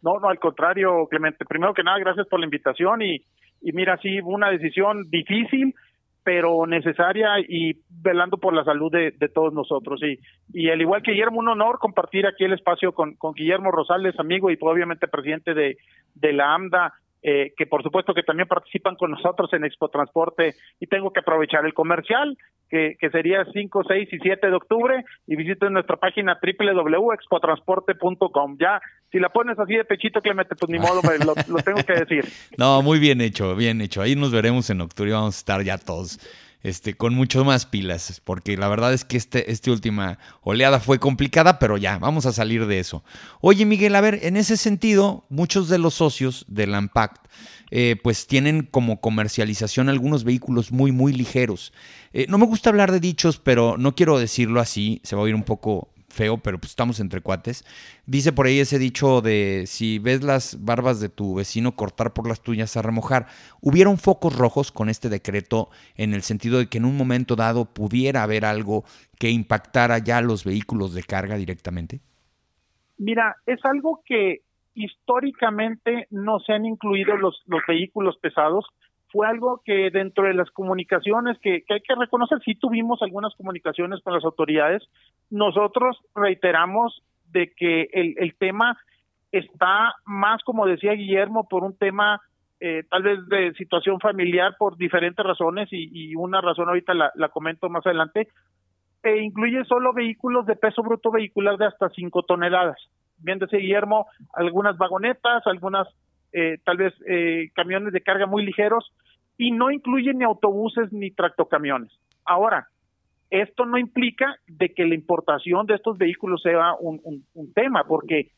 No, 0.06 0.20
no, 0.20 0.28
al 0.28 0.38
contrario, 0.38 1.08
Clemente. 1.10 1.44
Primero 1.44 1.75
que 1.75 1.82
nada, 1.82 1.98
gracias 1.98 2.28
por 2.28 2.38
la 2.38 2.46
invitación 2.46 3.02
y, 3.02 3.16
y 3.60 3.72
mira, 3.72 3.98
sí, 4.00 4.20
una 4.22 4.50
decisión 4.50 5.10
difícil, 5.10 5.75
pero 6.22 6.64
necesaria 6.64 7.40
y 7.40 7.72
velando 7.90 8.36
por 8.36 8.54
la 8.54 8.62
salud 8.62 8.92
de, 8.92 9.10
todos 9.34 9.52
nosotros. 9.52 10.00
Y, 10.04 10.20
y 10.52 10.70
al 10.70 10.80
igual 10.80 11.02
que 11.02 11.10
Guillermo, 11.10 11.40
un 11.40 11.48
honor 11.48 11.80
compartir 11.80 12.25
aquí 12.25 12.44
el 12.44 12.52
espacio 12.52 12.92
con, 12.92 13.16
con 13.16 13.34
Guillermo 13.34 13.72
Rosales, 13.72 14.16
amigo 14.20 14.48
y 14.48 14.56
obviamente 14.60 15.08
presidente 15.08 15.54
de, 15.54 15.76
de 16.14 16.32
la 16.32 16.54
AMDA, 16.54 16.92
eh, 17.23 17.52
que 17.56 17.66
por 17.66 17.82
supuesto 17.82 18.14
que 18.14 18.23
también 18.23 18.49
participan 18.49 18.96
con 18.96 19.11
nosotros 19.11 19.52
en 19.52 19.64
Expo 19.64 19.88
Transporte 19.88 20.54
y 20.80 20.87
tengo 20.87 21.12
que 21.12 21.20
aprovechar 21.20 21.66
el 21.66 21.75
comercial 21.75 22.38
que, 22.68 22.96
que 22.99 23.11
sería 23.11 23.44
5, 23.52 23.82
6 23.87 24.08
y 24.12 24.18
7 24.18 24.46
de 24.46 24.54
octubre 24.54 25.04
y 25.26 25.37
visiten 25.37 25.73
nuestra 25.73 25.96
página 25.96 26.38
www.expotransporte.com. 26.40 28.56
Ya, 28.58 28.80
si 29.11 29.18
la 29.18 29.30
pones 29.30 29.58
así 29.58 29.75
de 29.75 29.85
pechito, 29.85 30.20
Clemente, 30.20 30.54
pues 30.56 30.70
ni 30.70 30.78
modo, 30.78 31.00
lo, 31.25 31.35
lo 31.49 31.62
tengo 31.62 31.82
que 31.85 31.94
decir. 31.94 32.25
No, 32.58 32.82
muy 32.82 32.99
bien 32.99 33.20
hecho, 33.20 33.54
bien 33.54 33.80
hecho. 33.80 34.02
Ahí 34.02 34.16
nos 34.16 34.32
veremos 34.32 34.68
en 34.70 34.80
octubre 34.80 35.12
vamos 35.12 35.37
a 35.37 35.38
estar 35.38 35.62
ya 35.62 35.78
todos 35.78 36.18
este, 36.66 36.94
con 36.94 37.14
mucho 37.14 37.44
más 37.44 37.64
pilas, 37.64 38.20
porque 38.25 38.56
la 38.56 38.66
verdad 38.66 38.92
es 38.92 39.04
que 39.04 39.16
este, 39.16 39.52
esta 39.52 39.70
última 39.70 40.18
oleada 40.42 40.80
fue 40.80 40.99
complicada, 40.99 41.61
pero 41.61 41.76
ya, 41.76 41.96
vamos 41.99 42.26
a 42.26 42.32
salir 42.32 42.66
de 42.66 42.80
eso. 42.80 43.04
Oye, 43.40 43.64
Miguel, 43.64 43.94
a 43.94 44.00
ver, 44.00 44.18
en 44.25 44.37
ese 44.37 44.56
sentido, 44.56 45.25
muchos 45.28 45.68
de 45.68 45.78
los 45.78 45.94
socios 45.94 46.44
del 46.49 46.75
Ampact, 46.75 47.28
eh, 47.70 47.94
pues 48.02 48.26
tienen 48.26 48.66
como 48.68 49.00
comercialización 49.00 49.88
algunos 49.88 50.25
vehículos 50.25 50.73
muy, 50.73 50.90
muy 50.90 51.12
ligeros. 51.12 51.73
Eh, 52.12 52.26
no 52.28 52.37
me 52.37 52.46
gusta 52.46 52.70
hablar 52.70 52.90
de 52.90 52.99
dichos, 52.99 53.38
pero 53.38 53.76
no 53.78 53.94
quiero 53.94 54.18
decirlo 54.18 54.58
así, 54.58 55.00
se 55.04 55.14
va 55.14 55.23
a 55.23 55.25
oír 55.26 55.37
un 55.37 55.44
poco 55.44 55.92
feo, 56.16 56.38
pero 56.38 56.58
pues 56.58 56.70
estamos 56.70 56.99
entre 56.99 57.20
cuates. 57.20 57.64
Dice 58.06 58.32
por 58.32 58.46
ahí 58.46 58.58
ese 58.58 58.78
dicho 58.78 59.20
de 59.20 59.64
si 59.66 59.99
ves 59.99 60.25
las 60.25 60.64
barbas 60.64 61.00
de 61.00 61.08
tu 61.08 61.37
vecino 61.37 61.76
cortar 61.76 62.12
por 62.12 62.26
las 62.26 62.40
tuyas 62.40 62.76
a 62.76 62.82
remojar. 62.82 63.26
¿Hubieron 63.61 63.99
focos 63.99 64.37
rojos 64.37 64.73
con 64.73 64.88
este 64.88 65.08
decreto 65.08 65.68
en 65.96 66.14
el 66.14 66.23
sentido 66.23 66.58
de 66.58 66.68
que 66.68 66.78
en 66.78 66.87
un 66.87 66.96
momento 66.96 67.37
dado 67.37 67.66
pudiera 67.66 68.23
haber 68.23 68.44
algo 68.44 68.85
que 69.18 69.30
impactara 69.30 69.99
ya 69.99 70.20
los 70.20 70.44
vehículos 70.44 70.94
de 70.94 71.02
carga 71.02 71.37
directamente? 71.37 72.00
Mira, 72.99 73.37
es 73.44 73.62
algo 73.64 74.02
que 74.06 74.40
históricamente 74.75 76.06
no 76.11 76.40
se 76.40 76.52
han 76.52 76.66
incluido 76.66 77.16
los, 77.16 77.42
los 77.46 77.62
vehículos 77.68 78.16
pesados 78.18 78.64
fue 79.16 79.26
algo 79.26 79.62
que 79.64 79.88
dentro 79.90 80.25
de 80.25 80.35
las 80.35 80.50
comunicaciones 80.50 81.38
que, 81.38 81.64
hay 81.70 81.80
que 81.80 81.94
reconocer, 81.99 82.38
sí 82.44 82.54
tuvimos 82.54 83.00
algunas 83.00 83.35
comunicaciones 83.35 84.02
con 84.02 84.12
las 84.12 84.23
autoridades, 84.23 84.82
nosotros 85.30 85.96
reiteramos 86.14 87.02
de 87.30 87.50
que 87.56 87.88
el, 87.94 88.35
tema 88.37 88.76
está 89.32 89.94
más, 90.04 90.42
como 90.44 90.66
decía 90.66 90.92
Guillermo, 90.92 91.49
por 91.49 91.64
un 91.64 91.78
tema 91.78 92.20
eh, 92.61 92.82
tal 92.90 93.04
vez 93.04 93.26
de 93.28 93.54
situación 93.54 94.00
familiar 94.00 94.54
por 94.58 94.76
diferentes 94.76 95.25
razones 95.25 95.70
y, 95.73 96.14
una 96.14 96.42
razón 96.42 96.68
ahorita 96.68 96.92
la, 96.92 97.28
comento 97.30 97.70
más 97.70 97.87
adelante, 97.87 98.28
e 99.02 99.16
incluye 99.23 99.64
solo 99.64 99.94
vehículos 99.94 100.44
de 100.44 100.56
peso 100.56 100.82
bruto 100.82 101.11
vehicular 101.11 101.56
de 101.56 101.64
hasta 101.64 101.88
5 101.88 102.23
toneladas. 102.25 102.76
Bien 103.16 103.38
Guillermo, 103.38 104.08
algunas 104.35 104.76
vagonetas, 104.76 105.46
algunas 105.46 105.88
eh, 106.35 106.58
tal 106.64 106.76
vez 106.76 106.92
eh, 107.08 107.49
camiones 107.54 107.94
de 107.94 108.02
carga 108.02 108.26
muy 108.26 108.44
ligeros 108.44 108.92
y 109.38 109.50
no 109.50 109.71
incluye 109.71 110.12
ni 110.14 110.25
autobuses 110.25 110.93
ni 110.93 111.11
tractocamiones. 111.11 111.93
Ahora, 112.25 112.69
esto 113.31 113.66
no 113.66 113.78
implica 113.78 114.37
de 114.47 114.73
que 114.73 114.87
la 114.87 114.95
importación 114.95 115.66
de 115.66 115.75
estos 115.75 115.99
vehículos 115.99 116.43
sea 116.43 116.75
un, 116.78 117.25
tema, 117.55 117.85
porque 117.85 118.31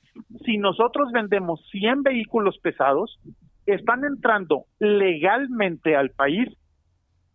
si 0.44 0.58
nosotros 0.58 1.12
vendemos 1.12 1.60
100 1.70 2.02
vehículos 2.02 2.58
pesados, 2.58 3.18
están 3.66 4.04
entrando 4.04 4.64
legalmente 4.78 5.94
al 5.94 6.10
país 6.10 6.48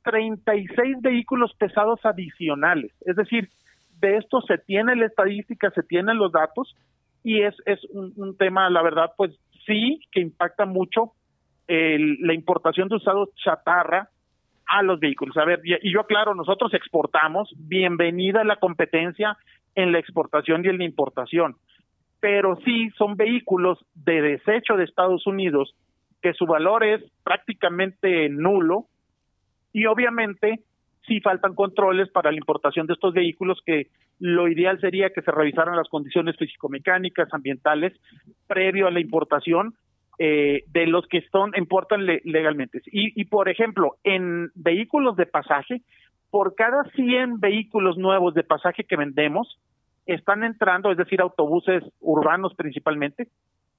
36 0.03 0.97
vehículos 1.01 1.53
pesados 1.57 1.99
adicionales. 2.03 2.91
Es 3.01 3.15
decir, 3.15 3.49
de 3.99 4.17
esto 4.17 4.41
se 4.41 4.57
tiene 4.57 4.95
la 4.95 5.05
estadística, 5.05 5.69
se 5.71 5.83
tienen 5.83 6.17
los 6.17 6.31
datos 6.31 6.75
y 7.23 7.43
es, 7.43 7.55
es 7.65 7.79
un 7.91 8.35
tema, 8.35 8.69
la 8.69 8.81
verdad, 8.81 9.11
pues 9.15 9.31
sí, 9.65 10.01
que 10.11 10.19
impacta 10.19 10.65
mucho 10.65 11.13
la 11.67 12.33
importación 12.33 12.89
de 12.89 12.95
usados 12.95 13.29
chatarra 13.35 14.09
a 14.67 14.81
los 14.81 14.99
vehículos. 14.99 15.37
A 15.37 15.45
ver, 15.45 15.61
y 15.63 15.91
yo 15.91 16.01
aclaro, 16.01 16.35
nosotros 16.35 16.73
exportamos, 16.73 17.53
bienvenida 17.57 18.43
la 18.43 18.57
competencia 18.57 19.37
en 19.75 19.91
la 19.91 19.99
exportación 19.99 20.63
y 20.63 20.69
en 20.69 20.77
la 20.77 20.83
importación, 20.85 21.55
pero 22.19 22.57
sí 22.63 22.89
son 22.97 23.15
vehículos 23.15 23.79
de 23.95 24.21
desecho 24.21 24.75
de 24.75 24.83
Estados 24.83 25.25
Unidos 25.27 25.75
que 26.21 26.33
su 26.33 26.45
valor 26.45 26.83
es 26.83 27.01
prácticamente 27.23 28.29
nulo 28.29 28.85
y 29.73 29.85
obviamente 29.87 30.61
sí 31.05 31.19
faltan 31.19 31.53
controles 31.53 32.09
para 32.09 32.31
la 32.31 32.37
importación 32.37 32.87
de 32.87 32.93
estos 32.93 33.13
vehículos 33.13 33.59
que 33.65 33.87
lo 34.19 34.47
ideal 34.47 34.79
sería 34.79 35.09
que 35.09 35.21
se 35.21 35.31
revisaran 35.31 35.75
las 35.75 35.89
condiciones 35.89 36.37
físico-mecánicas, 36.37 37.27
ambientales, 37.33 37.93
previo 38.47 38.87
a 38.87 38.91
la 38.91 39.01
importación 39.01 39.73
eh, 40.19 40.63
de 40.67 40.87
los 40.87 41.07
que 41.07 41.21
son 41.31 41.51
importan 41.55 42.05
legalmente. 42.05 42.81
Y, 42.85 43.19
y, 43.19 43.25
por 43.25 43.49
ejemplo, 43.49 43.97
en 44.03 44.51
vehículos 44.55 45.15
de 45.15 45.25
pasaje, 45.25 45.81
por 46.29 46.55
cada 46.55 46.83
100 46.95 47.39
vehículos 47.39 47.97
nuevos 47.97 48.33
de 48.33 48.43
pasaje 48.43 48.83
que 48.83 48.95
vendemos, 48.95 49.59
están 50.05 50.43
entrando, 50.43 50.91
es 50.91 50.97
decir, 50.97 51.21
autobuses 51.21 51.83
urbanos 51.99 52.53
principalmente, 52.55 53.27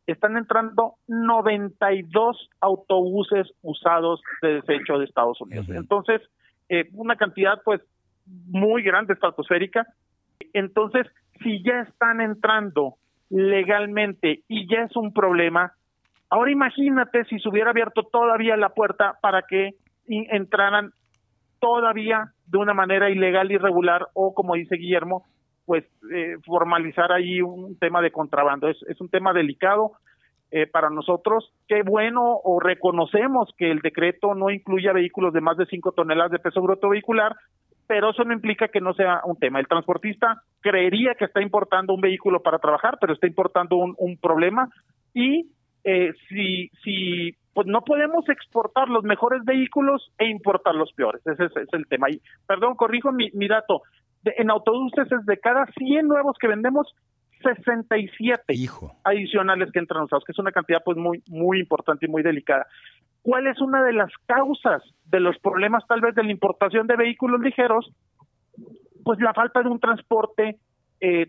están 0.06 0.36
entrando 0.36 0.94
92 1.08 2.50
autobuses 2.60 3.50
usados 3.62 4.20
de 4.42 4.60
desecho 4.60 4.98
de 4.98 5.06
Estados 5.06 5.40
Unidos. 5.40 5.66
Entonces, 5.70 6.20
eh, 6.68 6.88
una 6.92 7.16
cantidad 7.16 7.60
pues 7.64 7.80
muy 8.26 8.82
grande 8.82 9.14
estratosférica. 9.14 9.86
Entonces, 10.52 11.06
si 11.42 11.62
ya 11.62 11.80
están 11.80 12.20
entrando 12.20 12.96
legalmente 13.30 14.42
y 14.48 14.68
ya 14.68 14.82
es 14.82 14.96
un 14.96 15.12
problema, 15.12 15.72
ahora 16.34 16.50
imagínate 16.50 17.24
si 17.26 17.38
se 17.38 17.48
hubiera 17.48 17.70
abierto 17.70 18.02
todavía 18.02 18.56
la 18.56 18.70
puerta 18.70 19.14
para 19.22 19.42
que 19.42 19.70
entraran 20.08 20.90
todavía 21.60 22.32
de 22.46 22.58
una 22.58 22.74
manera 22.74 23.08
ilegal, 23.08 23.52
irregular 23.52 24.08
o 24.14 24.34
como 24.34 24.54
dice 24.54 24.74
Guillermo, 24.74 25.24
pues 25.64 25.84
eh, 26.12 26.34
formalizar 26.44 27.12
ahí 27.12 27.40
un 27.40 27.78
tema 27.78 28.02
de 28.02 28.10
contrabando. 28.10 28.68
Es, 28.68 29.00
un 29.00 29.08
tema 29.08 29.32
delicado 29.32 29.92
eh, 30.50 30.66
para 30.66 30.90
nosotros. 30.90 31.52
Qué 31.68 31.82
bueno 31.82 32.40
o 32.42 32.58
reconocemos 32.58 33.50
que 33.56 33.70
el 33.70 33.78
decreto 33.78 34.34
no 34.34 34.50
incluya 34.50 34.92
vehículos 34.92 35.32
de 35.32 35.40
más 35.40 35.56
de 35.56 35.66
5 35.66 35.92
toneladas 35.92 36.32
de 36.32 36.40
peso 36.40 36.60
bruto 36.60 36.88
vehicular, 36.88 37.36
pero 37.86 38.10
eso 38.10 38.24
no 38.24 38.32
implica 38.32 38.68
que 38.68 38.80
no 38.80 38.92
sea 38.92 39.20
un 39.24 39.36
tema. 39.36 39.60
El 39.60 39.68
transportista 39.68 40.42
creería 40.60 41.14
que 41.14 41.26
está 41.26 41.40
importando 41.40 41.94
un 41.94 42.00
vehículo 42.00 42.42
para 42.42 42.58
trabajar, 42.58 42.98
pero 43.00 43.12
está 43.12 43.28
importando 43.28 43.76
un 43.76 44.18
problema 44.20 44.68
y 45.14 45.53
eh, 45.84 46.12
si, 46.28 46.70
si 46.82 47.36
pues 47.52 47.66
no 47.66 47.82
podemos 47.82 48.28
exportar 48.28 48.88
los 48.88 49.04
mejores 49.04 49.44
vehículos 49.44 50.10
e 50.18 50.26
importar 50.26 50.74
los 50.74 50.92
peores. 50.92 51.24
Ese 51.26 51.44
es, 51.44 51.52
el 51.72 51.86
tema. 51.86 52.10
Y, 52.10 52.20
perdón, 52.46 52.74
corrijo 52.74 53.12
mi, 53.12 53.30
mi 53.32 53.46
dato 53.46 53.82
en 54.24 54.50
autobuses 54.50 55.10
es 55.10 55.26
de 55.26 55.38
cada 55.38 55.66
100 55.76 56.08
nuevos 56.08 56.36
que 56.40 56.48
vendemos, 56.48 56.94
67 57.42 58.54
Hijo. 58.54 58.96
adicionales 59.04 59.70
que 59.70 59.78
entran 59.78 60.04
usados, 60.04 60.24
que 60.24 60.32
es 60.32 60.38
una 60.38 60.52
cantidad 60.52 60.82
pues 60.82 60.96
muy 60.96 61.22
muy 61.28 61.60
importante 61.60 62.06
y 62.06 62.08
muy 62.08 62.22
delicada. 62.22 62.66
¿Cuál 63.22 63.46
es 63.46 63.60
una 63.60 63.82
de 63.84 63.92
las 63.92 64.10
causas 64.26 64.82
de 65.06 65.20
los 65.20 65.38
problemas 65.38 65.86
tal 65.86 66.00
vez 66.00 66.14
de 66.14 66.24
la 66.24 66.30
importación 66.30 66.86
de 66.86 66.96
vehículos 66.96 67.40
ligeros? 67.40 67.90
Pues 69.04 69.18
la 69.20 69.34
falta 69.34 69.62
de 69.62 69.68
un 69.68 69.80
transporte 69.80 70.58
eh, 71.00 71.26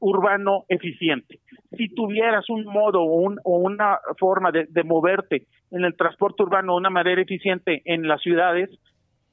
urbano 0.00 0.64
eficiente. 0.68 1.40
Si 1.76 1.88
tuvieras 1.94 2.48
un 2.48 2.64
modo 2.64 3.02
o, 3.02 3.20
un, 3.20 3.38
o 3.44 3.58
una 3.58 3.98
forma 4.18 4.50
de, 4.50 4.66
moverte 4.84 5.46
en 5.70 5.84
el 5.84 5.96
transporte 5.96 6.42
urbano 6.42 6.72
de 6.72 6.78
una 6.78 6.90
manera 6.90 7.20
eficiente 7.20 7.82
en 7.84 8.06
las 8.06 8.20
ciudades, 8.20 8.70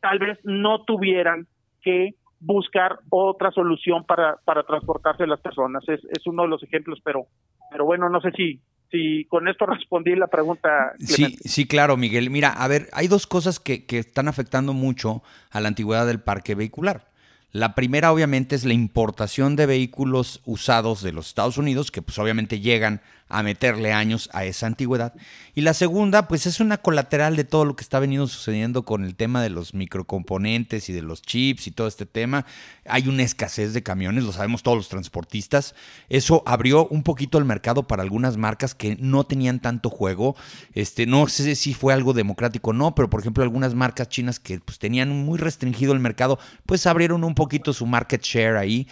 tal 0.01 0.19
vez 0.19 0.39
no 0.43 0.83
tuvieran 0.83 1.47
que 1.81 2.15
buscar 2.39 2.99
otra 3.09 3.51
solución 3.51 4.03
para, 4.05 4.37
para 4.45 4.63
transportarse 4.63 5.27
las 5.27 5.39
personas. 5.41 5.83
Es, 5.87 5.99
es 6.05 6.25
uno 6.25 6.43
de 6.43 6.49
los 6.49 6.63
ejemplos, 6.63 6.99
pero, 7.03 7.27
pero 7.69 7.85
bueno, 7.85 8.09
no 8.09 8.19
sé 8.21 8.31
si, 8.31 8.59
si 8.89 9.25
con 9.25 9.47
esto 9.47 9.65
respondí 9.67 10.15
la 10.15 10.27
pregunta. 10.27 10.93
Sí, 10.99 11.37
sí, 11.41 11.67
claro, 11.67 11.97
Miguel. 11.97 12.29
Mira, 12.29 12.49
a 12.49 12.67
ver, 12.67 12.87
hay 12.93 13.07
dos 13.07 13.27
cosas 13.27 13.59
que, 13.59 13.85
que 13.85 13.99
están 13.99 14.27
afectando 14.27 14.73
mucho 14.73 15.21
a 15.51 15.61
la 15.61 15.67
antigüedad 15.67 16.07
del 16.07 16.21
parque 16.21 16.55
vehicular. 16.55 17.10
La 17.51 17.75
primera, 17.75 18.13
obviamente, 18.13 18.55
es 18.55 18.63
la 18.63 18.73
importación 18.73 19.57
de 19.57 19.65
vehículos 19.65 20.41
usados 20.45 21.01
de 21.01 21.11
los 21.11 21.27
Estados 21.27 21.57
Unidos, 21.57 21.91
que 21.91 22.01
pues 22.01 22.17
obviamente 22.17 22.61
llegan 22.61 23.01
a 23.31 23.43
meterle 23.43 23.93
años 23.93 24.29
a 24.33 24.45
esa 24.45 24.67
antigüedad. 24.67 25.13
Y 25.55 25.61
la 25.61 25.73
segunda, 25.73 26.27
pues 26.27 26.45
es 26.45 26.59
una 26.59 26.77
colateral 26.77 27.35
de 27.35 27.43
todo 27.43 27.65
lo 27.65 27.75
que 27.75 27.83
está 27.83 27.99
venido 27.99 28.27
sucediendo 28.27 28.83
con 28.83 29.03
el 29.03 29.15
tema 29.15 29.41
de 29.41 29.49
los 29.49 29.73
microcomponentes 29.73 30.89
y 30.89 30.93
de 30.93 31.01
los 31.01 31.21
chips 31.21 31.67
y 31.67 31.71
todo 31.71 31.87
este 31.87 32.05
tema. 32.05 32.45
Hay 32.85 33.07
una 33.07 33.23
escasez 33.23 33.73
de 33.73 33.83
camiones, 33.83 34.23
lo 34.23 34.31
sabemos 34.31 34.63
todos 34.63 34.77
los 34.77 34.89
transportistas. 34.89 35.75
Eso 36.09 36.43
abrió 36.45 36.87
un 36.87 37.03
poquito 37.03 37.37
el 37.37 37.45
mercado 37.45 37.87
para 37.87 38.03
algunas 38.03 38.37
marcas 38.37 38.75
que 38.75 38.97
no 38.99 39.25
tenían 39.25 39.59
tanto 39.59 39.89
juego. 39.89 40.35
Este, 40.73 41.05
no 41.05 41.27
sé 41.27 41.55
si 41.55 41.73
fue 41.73 41.93
algo 41.93 42.13
democrático 42.13 42.69
o 42.69 42.73
no, 42.73 42.95
pero 42.95 43.09
por 43.09 43.21
ejemplo 43.21 43.43
algunas 43.43 43.75
marcas 43.75 44.09
chinas 44.09 44.39
que 44.39 44.59
pues, 44.59 44.79
tenían 44.79 45.09
muy 45.09 45.37
restringido 45.37 45.93
el 45.93 45.99
mercado, 45.99 46.39
pues 46.65 46.85
abrieron 46.85 47.23
un 47.23 47.35
poquito 47.35 47.73
su 47.73 47.85
market 47.85 48.21
share 48.21 48.57
ahí. 48.57 48.87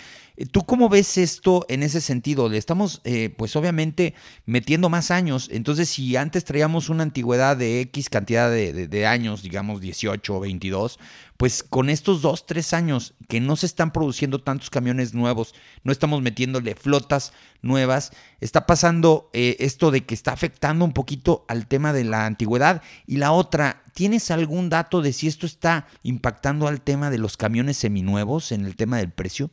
¿Tú 0.45 0.65
cómo 0.65 0.87
ves 0.87 1.17
esto 1.17 1.65
en 1.67 1.83
ese 1.83 1.99
sentido? 1.99 2.47
Le 2.47 2.57
estamos, 2.57 3.01
eh, 3.03 3.29
pues 3.37 3.57
obviamente, 3.57 4.13
metiendo 4.45 4.87
más 4.87 5.11
años. 5.11 5.49
Entonces, 5.51 5.89
si 5.89 6.15
antes 6.15 6.45
traíamos 6.45 6.87
una 6.87 7.03
antigüedad 7.03 7.57
de 7.57 7.81
X 7.81 8.09
cantidad 8.09 8.49
de, 8.49 9.05
años, 9.05 9.41
digamos 9.41 9.81
18 9.81 10.37
o 10.37 10.39
22, 10.39 10.97
pues 11.35 11.61
con 11.61 11.89
estos 11.89 12.21
dos, 12.21 12.45
tres 12.45 12.73
años 12.73 13.15
que 13.27 13.41
no 13.41 13.57
se 13.57 13.65
están 13.65 13.91
produciendo 13.91 14.41
tantos 14.41 14.69
camiones 14.69 15.13
nuevos, 15.13 15.53
no 15.83 15.91
estamos 15.91 16.21
metiéndole 16.21 16.73
flotas 16.73 17.33
nuevas, 17.61 18.13
está 18.39 18.65
pasando 18.65 19.29
eh, 19.33 19.57
esto 19.59 19.91
de 19.91 20.05
que 20.05 20.13
está 20.13 20.31
afectando 20.31 20.85
un 20.85 20.93
poquito 20.93 21.43
al 21.49 21.67
tema 21.67 21.91
de 21.91 22.05
la 22.05 22.25
antigüedad. 22.25 22.81
Y 23.05 23.17
la 23.17 23.33
otra, 23.33 23.83
¿tienes 23.93 24.31
algún 24.31 24.69
dato 24.69 25.01
de 25.01 25.11
si 25.11 25.27
esto 25.27 25.45
está 25.45 25.87
impactando 26.01 26.65
al 26.65 26.79
tema 26.79 27.09
de 27.09 27.17
los 27.17 27.35
camiones 27.35 27.75
seminuevos 27.75 28.53
en 28.53 28.63
el 28.63 28.77
tema 28.77 28.99
del 28.99 29.11
precio? 29.11 29.51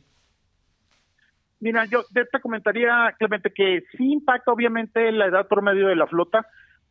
Mira, 1.59 1.85
yo 1.85 2.03
te 2.13 2.39
comentaría, 2.39 3.13
Clemente, 3.17 3.51
que 3.51 3.83
sí 3.97 4.11
impacta 4.11 4.51
obviamente 4.51 5.11
la 5.11 5.25
edad 5.25 5.47
promedio 5.47 5.87
de 5.87 5.95
la 5.95 6.07
flota. 6.07 6.45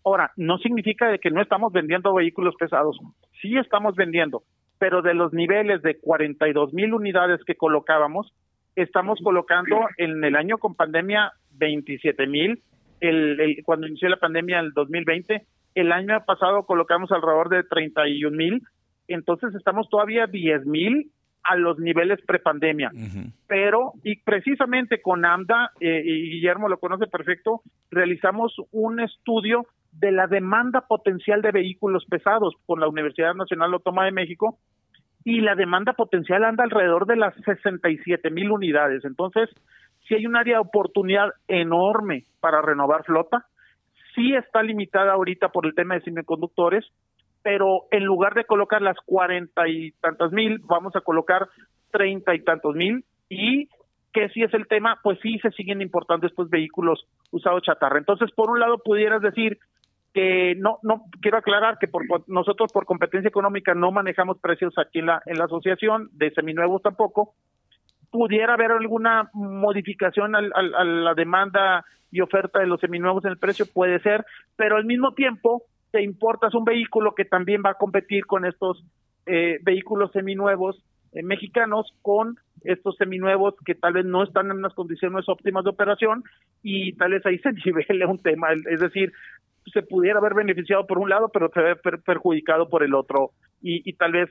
Ahora, 0.05 0.33
no 0.37 0.59
significa 0.59 1.09
de 1.09 1.19
que 1.19 1.31
no 1.31 1.41
estamos 1.41 1.73
vendiendo 1.73 2.15
vehículos 2.15 2.55
pesados. 2.59 2.99
Sí 3.41 3.57
estamos 3.57 3.95
vendiendo, 3.95 4.43
pero 4.79 5.03
de 5.03 5.15
los 5.15 5.33
niveles 5.33 5.83
de 5.83 5.99
42 5.99 6.73
mil 6.75 6.95
unidades 6.95 7.41
que 7.45 7.55
colocábamos, 7.55 8.33
estamos 8.75 9.19
colocando 9.23 9.81
en 9.99 10.23
el 10.23 10.37
año 10.37 10.59
con 10.59 10.75
pandemia 10.75 11.33
27 11.53 12.27
mil. 12.27 12.63
El, 13.01 13.63
cuando 13.65 13.87
inició 13.87 14.09
la 14.09 14.19
pandemia 14.19 14.59
en 14.59 14.67
el 14.67 14.73
2020, 14.73 15.47
el 15.75 15.93
año 15.93 16.25
pasado 16.25 16.65
colocamos 16.65 17.13
alrededor 17.13 17.49
de 17.51 17.63
31 17.65 18.37
mil. 18.37 18.63
Entonces 19.09 19.55
estamos 19.55 19.89
todavía 19.89 20.27
10 20.27 20.67
mil 20.67 21.11
a 21.49 21.57
los 21.57 21.79
niveles 21.79 22.21
prepandemia. 22.27 22.91
Pero, 23.47 23.93
y 24.03 24.17
precisamente 24.17 25.01
con 25.01 25.25
AMDA, 25.25 25.73
eh, 25.81 26.03
y 26.05 26.31
Guillermo 26.31 26.69
lo 26.69 26.79
conoce 26.79 27.07
perfecto, 27.07 27.63
realizamos 27.91 28.55
un 28.73 29.01
estudio 29.01 29.67
de 29.93 30.13
la 30.13 30.27
demanda 30.27 30.83
potencial 30.83 31.43
de 31.43 31.53
vehículos 31.53 32.05
pesados 32.07 32.55
con 32.67 32.81
la 32.81 32.89
Universidad 32.89 33.35
Nacional 33.35 33.73
Autónoma 33.73 34.05
de 34.05 34.13
México, 34.13 34.59
y 35.25 35.41
la 35.41 35.57
demanda 35.57 35.93
potencial 35.95 36.45
anda 36.45 36.63
alrededor 36.63 37.05
de 37.07 37.17
las 37.17 37.35
67 37.45 38.31
mil 38.31 38.53
unidades. 38.53 39.05
Entonces, 39.05 39.51
si 40.07 40.15
hay 40.15 40.25
un 40.25 40.37
área 40.37 40.59
de 40.59 40.61
oportunidad 40.61 41.31
enorme 41.49 42.25
para 42.39 42.63
renovar 42.63 43.05
flota, 43.05 43.45
sí 44.15 44.35
está 44.35 44.63
limitada 44.63 45.13
ahorita 45.13 45.49
por 45.49 45.67
el 45.67 45.75
tema 45.75 45.95
de 45.95 46.03
semiconductores, 46.03 46.85
pero 47.47 47.85
en 47.93 48.05
lugar 48.05 48.35
de 48.35 48.45
colocar 48.45 48.83
las 48.83 48.97
cuarenta 49.07 49.69
y 49.69 49.93
tantas 50.01 50.33
mil, 50.33 50.59
vamos 50.65 50.97
a 50.97 51.01
colocar 51.01 51.47
treinta 51.93 52.35
y 52.35 52.43
tantos 52.43 52.75
mil 52.75 53.05
y 53.29 53.69
que 54.13 54.29
si 54.31 54.43
es 54.43 54.53
el 54.53 54.67
tema, 54.67 54.99
pues 55.01 55.21
sí 55.23 55.39
se 55.39 55.53
siguen 55.53 55.81
importando 55.81 56.27
estos 56.27 56.51
vehículos 56.51 57.07
usados 57.31 57.63
chatarra. 57.63 57.99
Entonces, 57.99 58.33
por 58.33 58.51
un 58.51 58.59
lado, 58.59 58.79
pudieras 58.79 59.23
decir 59.23 59.61
que 60.13 60.57
no, 60.57 60.81
no 60.83 61.05
quiero 61.23 61.39
aclarar 61.39 61.79
que 61.79 61.87
por, 61.87 62.03
nosotros 62.27 62.73
por 62.73 62.85
competencia 62.85 63.29
económica 63.29 63.75
no 63.75 63.93
manejamos 63.93 64.41
precios 64.41 64.77
aquí 64.77 64.99
en 64.99 65.07
la, 65.07 65.23
en 65.25 65.39
la 65.39 65.45
asociación, 65.45 66.09
de 66.15 66.33
seminuevos 66.33 66.83
tampoco. 66.83 67.35
Pudiera 68.11 68.55
haber 68.55 68.73
alguna 68.73 69.31
modificación 69.35 70.35
a 70.35 70.41
la 70.43 71.15
demanda 71.15 71.85
y 72.11 72.23
oferta 72.23 72.59
de 72.59 72.67
los 72.67 72.81
seminuevos 72.81 73.25
en 73.25 73.31
el 73.31 73.39
precio, 73.39 73.67
puede 73.73 74.01
ser, 74.01 74.27
pero 74.57 74.75
al 74.75 74.85
mismo 74.85 75.15
tiempo 75.15 75.63
te 75.91 76.03
importas 76.03 76.55
un 76.55 76.65
vehículo 76.65 77.15
que 77.15 77.25
también 77.25 77.63
va 77.65 77.71
a 77.71 77.75
competir 77.75 78.27
con 78.27 78.45
estos 78.45 78.85
eh, 79.27 79.59
vehículos 79.63 80.13
seminuevos 80.13 80.83
eh, 81.17 81.23
mexicanos 81.23 81.87
con 82.03 82.37
estos 82.63 82.97
seminuevos 82.97 83.55
que 83.65 83.75
tal 83.75 83.95
vez 83.95 84.05
no 84.05 84.23
están 84.23 84.51
en 84.51 84.59
unas 84.59 84.75
condiciones 84.75 85.27
óptimas 85.29 85.65
de 85.65 85.71
operación 85.71 86.25
y 86.63 86.93
tal 86.93 87.13
vez 87.13 87.25
ahí 87.25 87.39
se 87.43 87.53
nivele 87.53 88.05
un 88.05 88.19
tema, 88.19 88.49
es 88.53 88.81
decir, 88.81 89.13
se 89.73 89.83
pudiera 89.83 90.19
haber 90.19 90.35
beneficiado 90.35 90.87
por 90.87 90.99
un 90.99 91.09
lado, 91.09 91.31
pero 91.33 91.51
se 91.55 91.61
ve 91.61 91.77
perjudicado 91.77 92.69
por 92.69 92.83
el 92.83 92.95
otro, 92.95 93.31
y, 93.63 93.93
tal 93.95 94.13
vez 94.13 94.29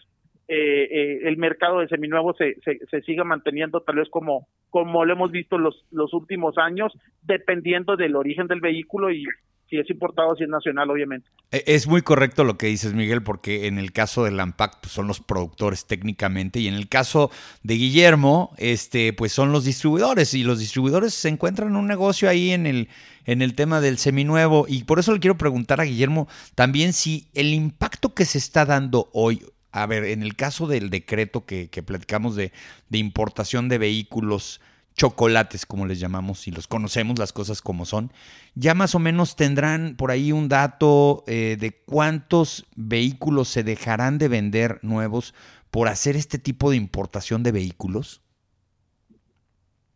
eh, 0.48 0.88
eh, 0.92 1.20
el 1.24 1.38
mercado 1.38 1.80
de 1.80 1.88
seminuevos 1.88 2.38
se, 2.38 2.56
se, 2.62 2.78
se, 2.86 3.02
siga 3.02 3.24
manteniendo 3.24 3.82
tal 3.82 3.96
vez 3.96 4.08
como, 4.10 4.48
como 4.70 5.04
lo 5.04 5.14
hemos 5.14 5.32
visto 5.32 5.58
los, 5.58 5.86
los 5.92 6.14
últimos 6.14 6.58
años, 6.60 6.94
dependiendo 7.24 7.98
del 7.98 8.16
origen 8.16 8.48
del 8.48 8.62
vehículo 8.62 9.12
y, 9.12 9.26
si 9.70 9.78
es 9.78 9.90
importado, 9.90 10.36
si 10.36 10.44
es 10.44 10.50
nacional, 10.50 10.90
obviamente. 10.90 11.28
E, 11.52 11.64
es 11.68 11.88
muy 11.88 12.02
correcto 12.02 12.44
lo 12.44 12.58
que 12.58 12.68
dices, 12.68 12.94
Miguel, 12.94 13.24
porque 13.24 13.68
en 13.68 13.80
el 13.80 13.92
caso 13.92 14.24
de 14.24 14.32
Lampac 14.32 14.80
pues, 14.82 14.94
son 14.94 15.08
los 15.08 15.20
productores 15.20 15.86
técnicamente 15.86 16.60
y 16.60 16.68
en 16.68 16.76
el 16.76 16.88
caso 16.88 17.32
de 17.64 17.76
Guillermo, 17.76 18.54
este, 18.58 19.14
pues 19.14 19.32
son 19.32 19.52
los 19.52 19.66
distribuidores 19.66 20.34
y 20.34 20.44
los 20.44 20.60
distribuidores 20.60 21.14
se 21.14 21.30
encuentran 21.30 21.70
en 21.70 21.76
un 21.76 21.88
negocio 21.88 22.30
ahí 22.30 22.52
en 22.52 22.66
el, 22.66 22.90
en 23.26 23.42
el 23.42 23.56
tema 23.56 23.82
del 23.82 23.98
seminuevo 23.98 24.66
y 24.68 24.84
por 24.84 25.00
eso 25.00 25.14
le 25.14 25.20
quiero 25.20 25.38
preguntar 25.38 25.82
a 25.82 25.86
Guillermo 25.86 26.28
también 26.54 26.94
si 26.94 27.28
el 27.34 27.54
impacto 27.54 28.14
que 28.14 28.26
se 28.26 28.38
está 28.38 28.66
dando 28.66 29.10
hoy, 29.14 29.46
a 29.72 29.86
ver, 29.88 30.06
en 30.06 30.24
el 30.24 30.36
caso 30.36 30.68
del 30.68 30.90
decreto 30.90 31.46
que, 31.46 31.70
que 31.70 31.84
platicamos 31.84 32.36
de, 32.36 32.52
de 32.90 32.98
importación 32.98 33.68
de 33.68 33.78
vehículos, 33.78 34.62
chocolates, 34.96 35.66
como 35.66 35.86
les 35.86 36.00
llamamos, 36.00 36.48
y 36.48 36.52
los 36.52 36.68
conocemos 36.68 37.20
las 37.20 37.34
cosas 37.34 37.62
como 37.62 37.86
son, 37.86 38.12
ya 38.56 38.74
más 38.74 38.96
o 38.96 39.00
menos 39.00 39.36
tendrán 39.36 39.96
por 39.98 40.12
ahí 40.12 40.32
un 40.32 40.48
dato 40.50 41.24
eh, 41.28 41.58
de 41.60 41.74
cuántos 41.86 42.66
vehículos 42.76 43.50
se 43.50 43.64
dejarán 43.64 44.18
de 44.18 44.30
vender 44.30 44.80
nuevos 44.82 45.36
por 45.70 45.90
hacer 45.90 46.16
este 46.16 46.40
tipo 46.40 46.72
de 46.72 46.78
importación 46.78 47.44
de 47.44 47.52
vehículos. 47.52 48.24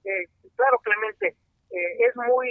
Eh, 0.03 0.27
claro, 0.55 0.79
Clemente, 0.79 1.37
eh, 1.71 2.07
es 2.07 2.15
muy 2.15 2.49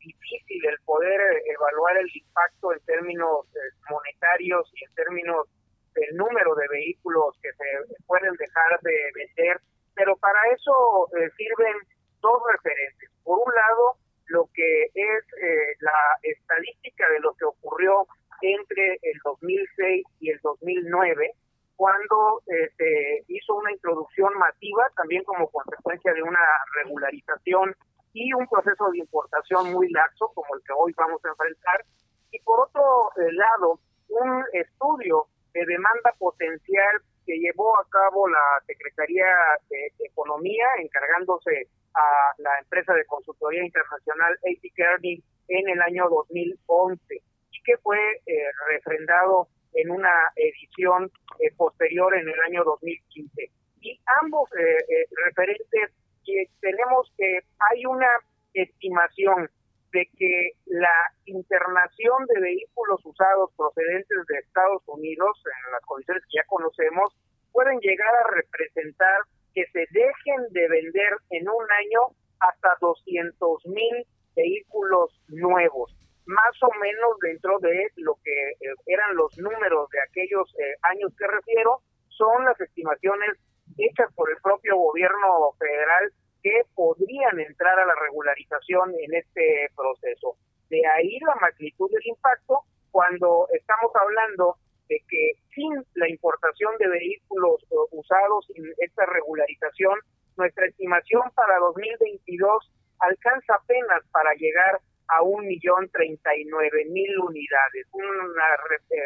difícil 0.00 0.66
el 0.66 0.78
poder 0.84 1.20
evaluar 1.46 1.98
el 1.98 2.10
impacto 2.12 2.72
en 2.72 2.80
términos 2.80 3.46
monetarios 3.88 4.68
y 4.74 4.84
en 4.84 4.94
términos 4.94 5.46
del 5.94 6.16
número 6.16 6.54
de 6.56 6.66
vehículos 6.68 7.36
que 7.40 7.50
se 7.52 7.94
pueden 8.06 8.34
dejar 8.34 8.80
de 8.82 8.94
vender 9.14 9.60
pero 9.96 10.14
para 10.16 10.38
eso 10.54 11.08
eh, 11.16 11.30
sirven 11.36 11.74
dos 12.20 12.40
referentes. 12.52 13.10
Por 13.24 13.38
un 13.38 13.52
lado, 13.52 13.96
lo 14.26 14.48
que 14.54 14.84
es 14.94 15.24
eh, 15.42 15.76
la 15.80 16.18
estadística 16.22 17.08
de 17.08 17.20
lo 17.20 17.32
que 17.34 17.46
ocurrió 17.46 18.06
entre 18.42 18.98
el 19.02 19.18
2006 19.24 20.04
y 20.20 20.30
el 20.30 20.38
2009, 20.42 21.32
cuando 21.76 22.42
eh, 22.46 22.70
se 22.76 23.24
hizo 23.28 23.54
una 23.54 23.72
introducción 23.72 24.32
masiva, 24.38 24.86
también 24.96 25.24
como 25.24 25.48
consecuencia 25.48 26.12
de 26.12 26.22
una 26.22 26.44
regularización 26.82 27.74
y 28.12 28.32
un 28.34 28.46
proceso 28.48 28.90
de 28.92 28.98
importación 28.98 29.72
muy 29.72 29.90
laxo, 29.90 30.30
como 30.34 30.54
el 30.54 30.62
que 30.62 30.72
hoy 30.76 30.92
vamos 30.96 31.24
a 31.24 31.28
enfrentar. 31.28 31.84
Y 32.32 32.38
por 32.40 32.60
otro 32.60 33.10
lado, 33.32 33.80
un 34.08 34.44
estudio 34.52 35.26
de 35.54 35.64
demanda 35.64 36.12
potencial 36.18 37.00
que 37.26 37.38
llevó 37.38 37.76
a 37.78 37.86
cabo 37.90 38.28
la 38.28 38.62
Secretaría 38.66 39.26
de 39.68 39.92
Economía, 39.98 40.66
encargándose 40.78 41.68
a 41.94 42.32
la 42.38 42.58
empresa 42.60 42.94
de 42.94 43.04
consultoría 43.06 43.64
internacional 43.64 44.32
AP 44.44 44.72
Kearney 44.74 45.22
en 45.48 45.68
el 45.68 45.80
año 45.82 46.08
2011 46.08 47.02
y 47.50 47.62
que 47.64 47.76
fue 47.78 47.98
eh, 48.26 48.32
refrendado 48.68 49.48
en 49.74 49.90
una 49.90 50.12
edición 50.36 51.10
eh, 51.40 51.52
posterior 51.56 52.14
en 52.16 52.28
el 52.28 52.40
año 52.46 52.64
2015. 52.64 53.50
Y 53.80 54.00
ambos 54.22 54.50
eh, 54.58 55.06
referentes 55.24 55.92
que 56.24 56.48
tenemos 56.60 57.12
que 57.16 57.40
hay 57.70 57.86
una 57.86 58.08
estimación 58.52 59.50
de 59.92 60.08
que 60.18 60.50
la 60.66 61.12
internación 61.26 62.26
de 62.26 62.40
vehículos 62.40 63.00
usados 63.04 63.50
procedentes 63.56 64.18
de 64.28 64.38
Estados 64.38 64.82
Unidos, 64.86 65.42
en 65.44 65.72
las 65.72 65.82
condiciones 65.82 66.22
que 66.24 66.38
ya 66.38 66.44
conocemos, 66.46 67.14
pueden 67.52 67.78
llegar 67.80 68.14
a 68.14 68.30
representar 68.30 69.20
que 69.54 69.64
se 69.72 69.86
dejen 69.90 70.46
de 70.50 70.68
vender 70.68 71.16
en 71.30 71.48
un 71.48 71.64
año 71.70 72.16
hasta 72.40 72.76
200 72.80 73.66
mil 73.66 74.06
vehículos 74.36 75.10
nuevos, 75.28 75.96
más 76.26 76.62
o 76.62 76.70
menos 76.80 77.16
dentro 77.22 77.58
de 77.60 77.88
lo 77.96 78.16
que 78.22 78.50
eh, 78.50 78.74
eran 78.86 79.16
los 79.16 79.36
números 79.38 79.88
de 79.90 80.00
aquellos 80.02 80.52
eh, 80.58 80.74
años 80.82 81.12
que 81.16 81.26
refiero, 81.26 81.80
son 82.08 82.44
las 82.44 82.60
estimaciones 82.60 83.38
hechas 83.78 84.12
por 84.14 84.30
el 84.30 84.36
propio 84.42 84.76
gobierno 84.76 85.52
federal 85.58 86.12
que 86.42 86.62
podrían 86.74 87.40
entrar 87.40 87.78
a 87.78 87.86
la 87.86 87.94
regularización 87.94 88.94
en 89.00 89.14
este 89.14 89.68
proceso. 89.74 90.36
De 90.70 90.82
ahí 90.86 91.18
la 91.20 91.34
magnitud 91.36 91.90
del 91.90 92.06
impacto 92.06 92.60
cuando 92.90 93.46
estamos 93.52 93.92
hablando 93.94 94.56
de 94.88 95.00
que 95.08 95.32
sin 95.54 95.84
la 95.94 96.08
importación 96.08 96.76
de 96.78 96.88
vehículos 96.88 97.62
eh, 97.70 97.74
usados, 97.90 98.46
sin 98.46 98.64
esta 98.78 99.06
regularización, 99.06 99.98
nuestra 100.36 100.66
estimación 100.66 101.22
para 101.34 101.58
2022 101.58 102.72
alcanza 103.00 103.54
apenas 103.54 104.02
para 104.12 104.32
llegar 104.34 104.80
a 105.08 105.22
un 105.22 105.46
millón 105.46 105.88
treinta 105.90 106.34
y 106.36 106.44
nueve 106.44 106.84
mil 106.86 107.18
unidades, 107.20 107.86
eh, 107.86 109.00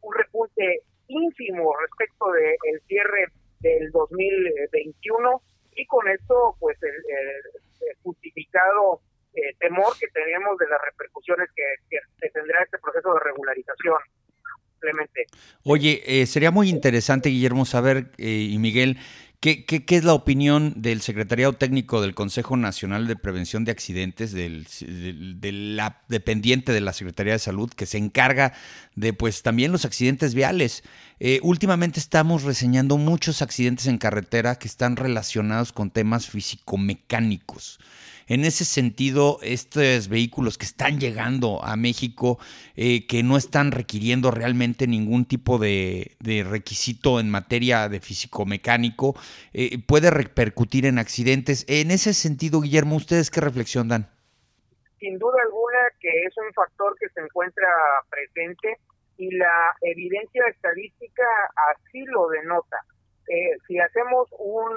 un 0.00 0.14
repunte 0.14 0.82
ínfimo 1.08 1.74
respecto 1.76 2.30
del 2.32 2.56
el 2.64 2.80
cierre 2.82 3.26
del 3.60 3.90
2021 3.90 5.42
y 5.74 5.86
con 5.86 6.08
esto 6.08 6.56
pues 6.60 6.76
el, 6.82 6.92
justificado 8.02 9.00
eh, 9.38 9.54
temor 9.58 9.96
que 9.98 10.08
tenemos 10.08 10.58
de 10.58 10.68
las 10.68 10.80
repercusiones 10.82 11.48
que, 11.54 11.64
que 11.90 12.30
tendrá 12.30 12.62
este 12.62 12.78
proceso 12.78 13.14
de 13.14 13.20
regularización. 13.20 13.98
Oye, 15.64 16.02
eh, 16.06 16.26
sería 16.26 16.50
muy 16.50 16.68
interesante, 16.68 17.28
Guillermo, 17.28 17.64
saber, 17.64 18.10
eh, 18.16 18.48
y 18.50 18.58
Miguel, 18.58 18.98
¿qué, 19.40 19.64
¿qué, 19.64 19.84
qué, 19.84 19.96
es 19.96 20.04
la 20.04 20.14
opinión 20.14 20.72
del 20.80 21.00
Secretariado 21.02 21.52
Técnico 21.52 22.00
del 22.00 22.14
Consejo 22.14 22.56
Nacional 22.56 23.06
de 23.06 23.16
Prevención 23.16 23.64
de 23.64 23.72
Accidentes, 23.72 24.32
del, 24.32 24.66
de, 25.40 25.52
la 25.52 26.02
dependiente 26.08 26.72
de 26.72 26.80
la 26.80 26.92
Secretaría 26.92 27.34
de 27.34 27.38
Salud, 27.38 27.70
que 27.70 27.86
se 27.86 27.98
encarga 27.98 28.54
de, 28.94 29.12
pues, 29.12 29.42
también 29.42 29.72
los 29.72 29.84
accidentes 29.84 30.34
viales? 30.34 30.84
Eh, 31.18 31.40
últimamente 31.42 31.98
estamos 31.98 32.44
reseñando 32.44 32.96
muchos 32.96 33.42
accidentes 33.42 33.88
en 33.88 33.98
carretera 33.98 34.56
que 34.56 34.68
están 34.68 34.96
relacionados 34.96 35.72
con 35.72 35.90
temas 35.90 36.28
físico-mecánicos. 36.28 37.78
En 38.28 38.44
ese 38.44 38.66
sentido, 38.66 39.38
estos 39.40 40.10
vehículos 40.10 40.58
que 40.58 40.66
están 40.66 41.00
llegando 41.00 41.64
a 41.64 41.76
México, 41.76 42.38
eh, 42.76 43.06
que 43.06 43.22
no 43.22 43.38
están 43.38 43.72
requiriendo 43.72 44.30
realmente 44.30 44.86
ningún 44.86 45.24
tipo 45.24 45.56
de, 45.58 46.14
requisito 46.46 47.20
en 47.20 47.30
materia 47.30 47.88
de 47.88 48.00
físico-mecánico, 48.00 49.14
eh, 49.54 49.78
puede 49.86 50.10
repercutir 50.10 50.84
en 50.84 50.98
accidentes. 50.98 51.64
En 51.68 51.90
ese 51.90 52.12
sentido, 52.12 52.60
Guillermo, 52.60 52.96
¿ustedes 52.96 53.30
qué 53.30 53.40
reflexión 53.40 53.88
dan? 53.88 54.10
Sin 55.00 55.18
duda 55.18 55.38
alguna 55.44 55.78
que 55.98 56.10
es 56.24 56.36
un 56.36 56.52
factor 56.52 56.94
que 57.00 57.08
se 57.08 57.20
encuentra 57.20 57.66
presente 58.10 58.76
y 59.16 59.30
la 59.36 59.74
evidencia 59.80 60.44
estadística 60.50 61.24
así 61.72 62.04
lo 62.04 62.28
denota. 62.28 62.76
Eh, 63.26 63.56
si 63.66 63.78
hacemos 63.78 64.28
un 64.38 64.70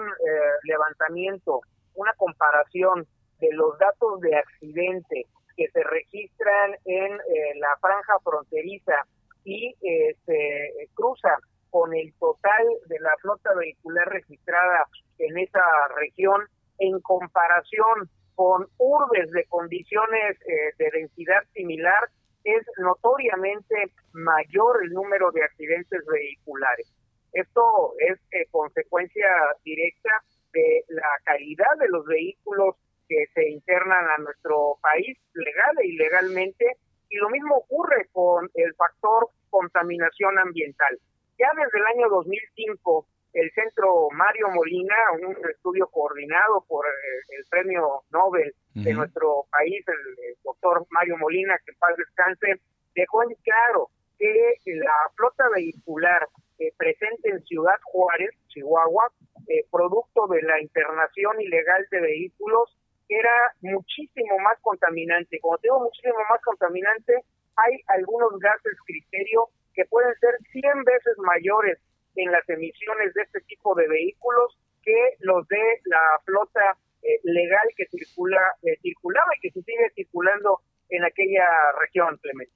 levantamiento, 0.63 1.61
una 1.95 2.13
comparación 2.13 3.05
de 3.41 3.51
los 3.53 3.77
datos 3.79 4.21
de 4.21 4.35
accidente 4.37 5.25
que 5.57 5.67
se 5.69 5.83
registran 5.83 6.75
en 6.85 7.13
eh, 7.13 7.59
la 7.59 7.75
franja 7.81 8.19
fronteriza 8.23 9.05
y 9.43 9.75
eh, 9.81 10.15
se 10.25 10.87
cruza 10.93 11.35
con 11.69 11.93
el 11.95 12.13
total 12.19 12.67
de 12.87 12.99
la 12.99 13.15
flota 13.21 13.53
vehicular 13.55 14.07
registrada 14.09 14.87
en 15.17 15.37
esa 15.37 15.63
región 15.95 16.41
en 16.79 16.99
comparación 17.01 18.09
con 18.35 18.67
urbes 18.77 19.29
de 19.31 19.45
condiciones 19.45 20.37
eh, 20.47 20.73
de 20.77 20.91
densidad 20.91 21.43
similar, 21.53 22.09
es 22.43 22.65
notoriamente 22.77 23.91
mayor 24.13 24.83
el 24.83 24.91
número 24.91 25.31
de 25.31 25.43
accidentes 25.43 26.03
vehiculares. 26.05 26.91
Esto 27.33 27.93
es 27.99 28.19
consecuencia 28.49 29.27
directa 29.63 30.09
de 30.53 30.83
la 30.89 31.09
calidad 31.23 31.77
de 31.79 31.87
los 31.89 32.05
vehículos 32.05 32.75
que 33.11 33.25
se 33.33 33.49
internan 33.49 34.05
a 34.09 34.17
nuestro 34.19 34.77
país 34.81 35.17
legal 35.33 35.75
e 35.83 35.87
ilegalmente 35.87 36.77
y 37.09 37.17
lo 37.17 37.29
mismo 37.29 37.57
ocurre 37.57 38.07
con 38.13 38.49
el 38.53 38.73
factor 38.75 39.27
contaminación 39.49 40.39
ambiental. 40.39 40.97
Ya 41.37 41.49
desde 41.53 41.77
el 41.77 41.85
año 41.87 42.07
2005 42.09 43.05
el 43.33 43.51
Centro 43.51 44.07
Mario 44.11 44.47
Molina, 44.49 44.95
un 45.21 45.35
estudio 45.49 45.87
coordinado 45.87 46.63
por 46.69 46.85
eh, 46.85 47.35
el 47.37 47.45
premio 47.49 48.03
Nobel 48.11 48.53
de 48.75 48.93
nuestro 48.93 49.45
país, 49.51 49.83
el, 49.87 50.35
doctor 50.43 50.85
Mario 50.89 51.17
Molina, 51.17 51.57
que 51.65 51.71
en 51.71 51.77
paz 51.79 51.95
descanse, 51.97 52.61
dejó 52.95 53.23
en 53.23 53.35
claro 53.43 53.89
que 54.19 54.55
la 54.65 54.93
flota 55.15 55.49
vehicular 55.53 56.27
eh, 56.59 56.71
presente 56.77 57.29
en 57.29 57.43
Ciudad 57.43 57.79
Juárez, 57.83 58.31
Chihuahua, 58.47 59.11
eh, 59.47 59.65
producto 59.71 60.27
de 60.27 60.41
la 60.43 60.61
internación 60.61 61.41
ilegal 61.41 61.85
de 61.89 62.01
vehículos, 62.01 62.77
era 63.11 63.33
muchísimo 63.61 64.39
más 64.39 64.57
contaminante. 64.61 65.39
Como 65.39 65.57
tengo 65.57 65.79
muchísimo 65.81 66.15
más 66.29 66.41
contaminante, 66.41 67.13
hay 67.57 67.79
algunos 67.87 68.39
gases 68.39 68.77
criterio 68.85 69.49
que 69.73 69.85
pueden 69.85 70.13
ser 70.19 70.35
100 70.51 70.83
veces 70.83 71.17
mayores 71.17 71.77
en 72.15 72.31
las 72.31 72.47
emisiones 72.49 73.13
de 73.13 73.23
este 73.23 73.41
tipo 73.41 73.75
de 73.75 73.87
vehículos 73.87 74.57
que 74.83 75.15
los 75.19 75.47
de 75.47 75.61
la 75.85 75.99
flota 76.25 76.77
eh, 77.03 77.19
legal 77.23 77.67
que 77.75 77.85
circula 77.87 78.41
eh, 78.63 78.77
circulaba 78.81 79.31
y 79.37 79.41
que 79.41 79.51
se 79.51 79.61
sigue 79.63 79.91
circulando 79.95 80.61
en 80.89 81.03
aquella 81.03 81.45
región, 81.79 82.17
Clemente. 82.21 82.53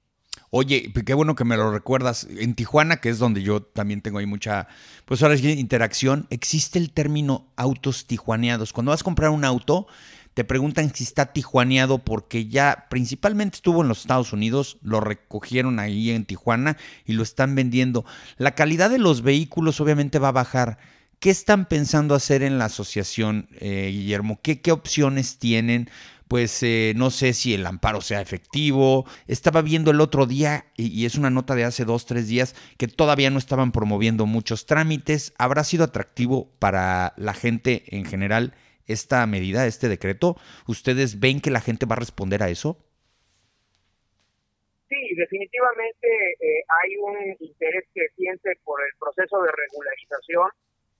Oye, 0.50 0.92
qué 1.04 1.14
bueno 1.14 1.34
que 1.34 1.44
me 1.44 1.56
lo 1.56 1.72
recuerdas. 1.72 2.26
En 2.30 2.54
Tijuana, 2.54 3.00
que 3.00 3.08
es 3.08 3.18
donde 3.18 3.42
yo 3.42 3.62
también 3.62 4.00
tengo 4.00 4.18
ahí 4.18 4.26
mucha, 4.26 4.68
pues 5.04 5.22
ahora 5.22 5.36
sí, 5.36 5.50
interacción, 5.58 6.26
existe 6.30 6.78
el 6.78 6.92
término 6.92 7.52
autos 7.56 8.06
tijuaneados. 8.06 8.72
Cuando 8.72 8.90
vas 8.90 9.00
a 9.00 9.04
comprar 9.04 9.30
un 9.30 9.44
auto, 9.44 9.86
te 10.36 10.44
preguntan 10.44 10.94
si 10.94 11.02
está 11.02 11.32
tijuaneado 11.32 11.96
porque 11.96 12.46
ya 12.46 12.88
principalmente 12.90 13.56
estuvo 13.56 13.80
en 13.80 13.88
los 13.88 14.00
Estados 14.00 14.34
Unidos, 14.34 14.76
lo 14.82 15.00
recogieron 15.00 15.78
ahí 15.78 16.10
en 16.10 16.26
Tijuana 16.26 16.76
y 17.06 17.14
lo 17.14 17.22
están 17.22 17.54
vendiendo. 17.54 18.04
La 18.36 18.54
calidad 18.54 18.90
de 18.90 18.98
los 18.98 19.22
vehículos 19.22 19.80
obviamente 19.80 20.18
va 20.18 20.28
a 20.28 20.32
bajar. 20.32 20.76
¿Qué 21.20 21.30
están 21.30 21.64
pensando 21.64 22.14
hacer 22.14 22.42
en 22.42 22.58
la 22.58 22.66
asociación, 22.66 23.48
eh, 23.60 23.88
Guillermo? 23.90 24.38
¿Qué, 24.42 24.60
¿Qué 24.60 24.72
opciones 24.72 25.38
tienen? 25.38 25.88
pues 26.28 26.60
eh, 26.64 26.92
no 26.96 27.10
sé 27.10 27.32
si 27.32 27.54
el 27.54 27.64
amparo 27.64 28.02
sea 28.02 28.20
efectivo. 28.20 29.06
Estaba 29.28 29.62
viendo 29.62 29.90
el 29.90 30.02
otro 30.02 30.26
día, 30.26 30.66
y, 30.76 31.06
es 31.06 31.14
una 31.14 31.30
nota 31.30 31.54
de 31.54 31.64
hace 31.64 31.86
dos, 31.86 32.04
tres 32.04 32.26
días, 32.26 32.54
que 32.76 32.88
todavía 32.88 33.30
no 33.30 33.38
estaban 33.38 33.72
promoviendo 33.72 34.26
muchos 34.26 34.66
trámites. 34.66 35.32
¿Habrá 35.38 35.64
sido 35.64 35.84
atractivo 35.84 36.50
para 36.58 37.14
la 37.16 37.32
gente 37.32 37.84
en 37.96 38.04
general 38.04 38.54
esta 38.86 39.26
medida, 39.26 39.66
este 39.66 39.88
decreto? 39.88 40.36
¿Ustedes 40.66 41.20
ven 41.20 41.40
que 41.40 41.50
la 41.50 41.60
gente 41.60 41.86
va 41.86 41.94
a 41.94 42.00
responder 42.00 42.42
a 42.42 42.48
eso? 42.48 42.78
Sí, 44.88 45.14
definitivamente 45.16 46.06
eh, 46.40 46.64
hay 46.82 46.96
un 46.96 47.36
interés 47.40 47.84
creciente 47.92 48.58
por 48.64 48.80
el 48.82 48.96
proceso 48.98 49.42
de 49.42 49.50
regularización 49.50 50.50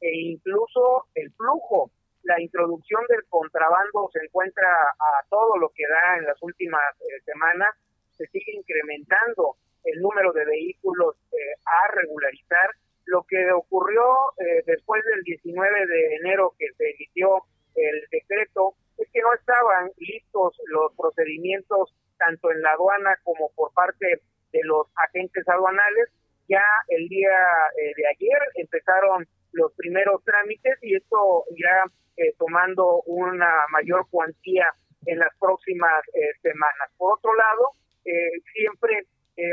e 0.00 0.10
incluso 0.32 1.06
el 1.14 1.30
flujo 1.32 1.90
la 2.26 2.40
introducción 2.40 3.02
del 3.08 3.24
contrabando 3.28 4.10
se 4.12 4.24
encuentra 4.24 4.68
a 4.68 5.26
todo 5.30 5.56
lo 5.58 5.70
que 5.70 5.84
da 5.88 6.18
en 6.18 6.24
las 6.24 6.36
últimas 6.42 6.82
eh, 7.00 7.20
semanas, 7.24 7.74
se 8.18 8.26
sigue 8.26 8.52
incrementando 8.52 9.56
el 9.84 10.00
número 10.00 10.32
de 10.32 10.44
vehículos 10.44 11.14
eh, 11.32 11.36
a 11.64 11.92
regularizar. 11.92 12.70
Lo 13.04 13.22
que 13.22 13.52
ocurrió 13.52 14.02
eh, 14.38 14.64
después 14.66 15.04
del 15.04 15.22
19 15.22 15.86
de 15.86 16.16
enero 16.16 16.54
que 16.58 16.66
se 16.76 16.90
emitió 16.90 17.44
el 17.76 18.04
decreto 18.10 18.74
es 18.98 19.08
que 19.12 19.20
no 19.20 19.32
estaban 19.34 19.90
listos 19.98 20.56
los 20.66 20.94
procedimientos 20.96 21.94
tanto 22.18 22.50
en 22.50 22.62
la 22.62 22.72
aduana 22.72 23.16
como 23.22 23.50
por 23.54 23.72
parte 23.72 24.20
de 24.52 24.60
los 24.64 24.86
agentes 24.96 25.46
aduanales. 25.48 26.08
Ya 26.48 26.64
el 26.88 27.08
día 27.08 27.36
de 27.76 28.06
ayer 28.08 28.38
empezaron 28.54 29.26
los 29.52 29.72
primeros 29.74 30.22
trámites 30.24 30.78
y 30.82 30.94
esto 30.94 31.44
irá 31.56 31.84
eh, 32.16 32.32
tomando 32.38 33.02
una 33.06 33.52
mayor 33.72 34.06
cuantía 34.10 34.72
en 35.06 35.18
las 35.18 35.36
próximas 35.38 36.02
eh, 36.14 36.32
semanas. 36.42 36.90
Por 36.96 37.14
otro 37.14 37.34
lado, 37.34 37.72
eh, 38.04 38.30
siempre 38.54 39.06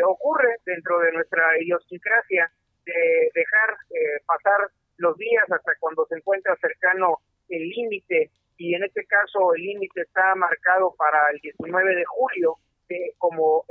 ocurre 0.08 0.56
dentro 0.66 0.98
de 1.00 1.12
nuestra 1.12 1.44
idiosincrasia 1.60 2.50
de 2.86 3.30
el 9.56 9.62
límite 9.62 10.02
está 10.02 10.36
marcado 10.36 10.94
para 10.98 11.20
el 11.32 11.40
19 11.40 11.96
de 11.96 12.06
julio 12.06 12.58
como 13.18 13.66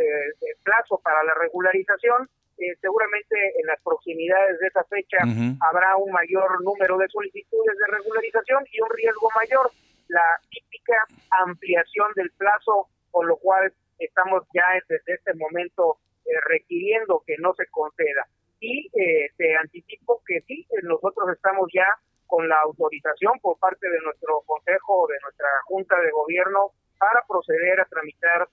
plazo 0.64 1.00
para 1.04 1.22
la 1.22 1.34
regularización 1.34 2.28
eh, 2.58 2.76
seguramente 2.80 3.36
en 3.58 3.66
las 3.66 3.80
proximidades 3.82 4.60
de 4.60 4.66
esa 4.68 4.84
fecha 4.84 5.18
habrá 5.60 5.96
un 5.96 6.12
mayor 6.12 6.62
número 6.62 6.98
de 6.98 7.08
solicitudes 7.08 7.76
de 7.76 7.96
regularización 7.96 8.64
y 8.70 8.80
un 8.80 8.90
riesgo 8.90 9.28
mayor, 9.34 9.70
la 10.08 10.22
típica 10.50 10.94
ampliación 11.30 12.12
del 12.14 12.30
plazo, 12.32 12.88
con 13.10 13.26
lo 13.26 13.36
cual 13.38 13.72
estamos 13.98 14.44
ya 14.54 14.64
desde 14.88 15.14
este 15.14 15.34
momento 15.34 15.96
eh, 16.24 16.30
requiriendo 16.46 17.24
que 17.26 17.36
no 17.38 17.54
se 17.54 17.66
conceda. 17.66 18.28
Y 18.60 18.88
eh, 18.94 19.30
te 19.36 19.56
anticipo 19.56 20.22
que 20.24 20.42
sí, 20.42 20.66
nosotros 20.82 21.30
estamos 21.34 21.68
ya 21.74 21.86
con 22.32 22.48
la 22.48 22.56
autorización 22.64 23.36
por 23.40 23.58
parte 23.58 23.84
de 23.90 24.00
nuestro 24.00 24.40
Consejo, 24.46 25.06
de 25.06 25.20
nuestra 25.20 25.48
Junta 25.66 26.00
de 26.00 26.10
Gobierno, 26.10 26.70
para 26.96 27.20
proceder 27.28 27.78
a 27.78 27.84
tramitar 27.84 28.48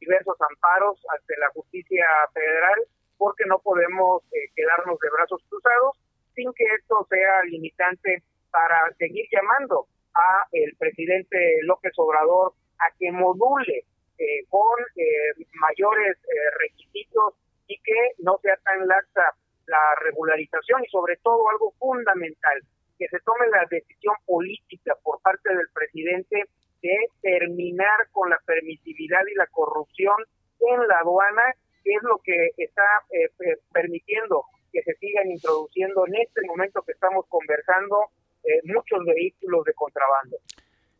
diversos 0.00 0.36
amparos 0.42 1.00
ante 1.08 1.34
la 1.38 1.48
justicia 1.50 2.04
federal 2.34 2.84
porque 3.18 3.44
no 3.46 3.58
podemos 3.58 4.22
eh, 4.32 4.50
quedarnos 4.54 4.98
de 5.00 5.10
brazos 5.10 5.42
cruzados 5.50 5.98
sin 6.34 6.52
que 6.54 6.64
esto 6.64 7.06
sea 7.10 7.42
limitante 7.44 8.22
para 8.50 8.90
seguir 8.96 9.26
llamando 9.30 9.86
a 10.14 10.46
el 10.52 10.74
presidente 10.76 11.58
López 11.62 11.92
Obrador 11.96 12.54
a 12.78 12.96
que 12.98 13.10
module 13.12 13.84
eh, 14.18 14.44
con 14.48 14.78
eh, 14.96 15.44
mayores 15.60 16.16
requisitos 16.58 17.34
y 17.66 17.78
que 17.80 18.14
no 18.18 18.38
sea 18.42 18.56
tan 18.64 18.86
laxa 18.86 19.34
la 19.66 19.94
regularización 20.00 20.82
y 20.84 20.88
sobre 20.88 21.16
todo 21.16 21.48
algo 21.50 21.72
fundamental, 21.78 22.62
que 22.98 23.08
se 23.08 23.18
tome 23.20 23.46
la 23.48 23.64
decisión 23.70 24.14
política 24.26 24.94
por 25.02 25.20
parte 25.22 25.48
del 25.54 25.68
presidente 25.72 26.44
de 26.82 26.96
terminar 27.22 28.08
con 28.12 28.30
la 28.30 28.38
permisividad 28.44 29.20
y 29.30 29.34
la 29.34 29.46
corrupción 29.46 30.16
en 30.60 30.88
la 30.88 30.98
aduana 30.98 31.54
es 31.84 32.02
lo 32.02 32.18
que 32.18 32.50
está 32.56 32.82
eh, 33.10 33.30
eh, 33.40 33.56
permitiendo 33.72 34.44
que 34.72 34.82
se 34.82 34.94
sigan 34.94 35.30
introduciendo 35.30 36.06
en 36.06 36.16
este 36.16 36.42
momento 36.46 36.82
que 36.82 36.92
estamos 36.92 37.24
conversando 37.28 38.10
eh, 38.44 38.60
muchos 38.64 39.04
vehículos 39.04 39.64
de 39.64 39.72
contrabando. 39.74 40.36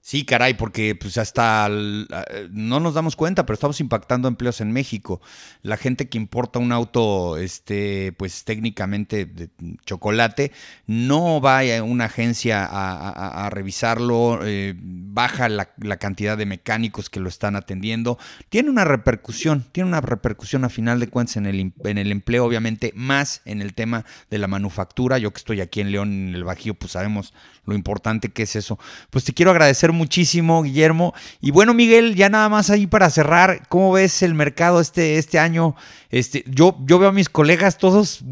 Sí, 0.09 0.25
caray, 0.25 0.55
porque 0.55 0.95
pues 0.95 1.19
hasta 1.19 1.69
no 1.69 2.81
nos 2.81 2.95
damos 2.95 3.15
cuenta, 3.15 3.45
pero 3.45 3.57
estamos 3.57 3.79
impactando 3.79 4.27
empleos 4.27 4.63
en 4.63 4.73
México. 4.73 5.21
La 5.61 5.77
gente 5.77 6.09
que 6.09 6.17
importa 6.17 6.59
un 6.59 6.73
auto, 6.73 7.37
este, 7.37 8.13
pues 8.13 8.45
técnicamente 8.45 9.27
de 9.27 9.51
chocolate, 9.85 10.51
no 10.87 11.43
va 11.43 11.59
a 11.59 11.83
una 11.83 12.07
agencia 12.07 12.67
a, 12.71 13.51
revisarlo, 13.51 14.41
eh, 14.47 14.75
baja 14.79 15.51
la, 15.51 15.67
cantidad 15.99 16.39
de 16.39 16.47
mecánicos 16.47 17.11
que 17.11 17.21
lo 17.21 17.29
están 17.29 17.55
atendiendo. 17.55 18.17
Tiene 18.49 18.71
una 18.71 18.87
repercusión, 18.87 19.67
tiene 19.73 19.89
una 19.89 20.01
repercusión 20.01 20.65
a 20.65 20.71
final 20.71 21.01
de 21.01 21.09
cuentas 21.09 21.37
en 21.37 21.45
el, 21.45 21.75
en 21.85 21.99
el 21.99 22.13
empleo, 22.13 22.47
obviamente, 22.47 22.95
más 22.97 23.43
en 23.45 23.61
el 23.61 23.75
tema 23.75 24.07
de 24.31 24.39
la 24.39 24.47
manufactura. 24.47 25.19
Yo 25.19 25.35
que 25.35 25.39
estoy 25.39 25.61
aquí 25.61 25.83
en 25.83 25.93
León, 25.93 26.29
en 26.29 26.35
el 26.35 26.45
Bajío, 26.45 26.73
pues 26.73 26.93
sabemos 26.93 27.35
lo 27.67 27.75
importante 27.75 28.31
que 28.31 28.45
es 28.45 28.57
eso. 28.57 28.79
Pues 29.11 29.25
te 29.25 29.35
quiero 29.35 29.51
agradecer 29.51 29.93
muchísimo, 29.99 30.63
Guillermo. 30.63 31.13
Y 31.41 31.51
bueno, 31.51 31.75
Miguel, 31.75 32.15
ya 32.15 32.31
nada 32.31 32.49
más 32.49 32.71
ahí 32.71 32.87
para 32.87 33.11
cerrar, 33.11 33.69
¿cómo 33.69 33.93
ves 33.93 34.23
el 34.23 34.35
mercado 34.35 34.81
este, 34.81 35.19
este 35.19 35.39
año? 35.39 35.75
Este, 36.11 36.45
yo, 36.47 36.77
yo 36.87 36.99
veo 36.99 37.11
a 37.11 37.13
mis 37.13 37.29
colegas 37.29 37.77
todos 37.77 38.25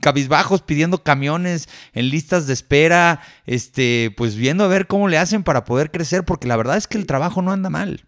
cabizbajos 0.00 0.60
pidiendo 0.60 1.02
camiones 1.02 1.68
en 1.94 2.10
listas 2.10 2.46
de 2.46 2.52
espera, 2.52 3.20
este, 3.46 4.12
pues 4.16 4.36
viendo 4.36 4.64
a 4.64 4.68
ver 4.68 4.86
cómo 4.86 5.08
le 5.08 5.16
hacen 5.16 5.42
para 5.42 5.64
poder 5.64 5.90
crecer, 5.90 6.24
porque 6.24 6.48
la 6.48 6.56
verdad 6.56 6.76
es 6.76 6.86
que 6.86 6.98
el 6.98 7.06
trabajo 7.06 7.40
no 7.40 7.52
anda 7.52 7.70
mal. 7.70 8.00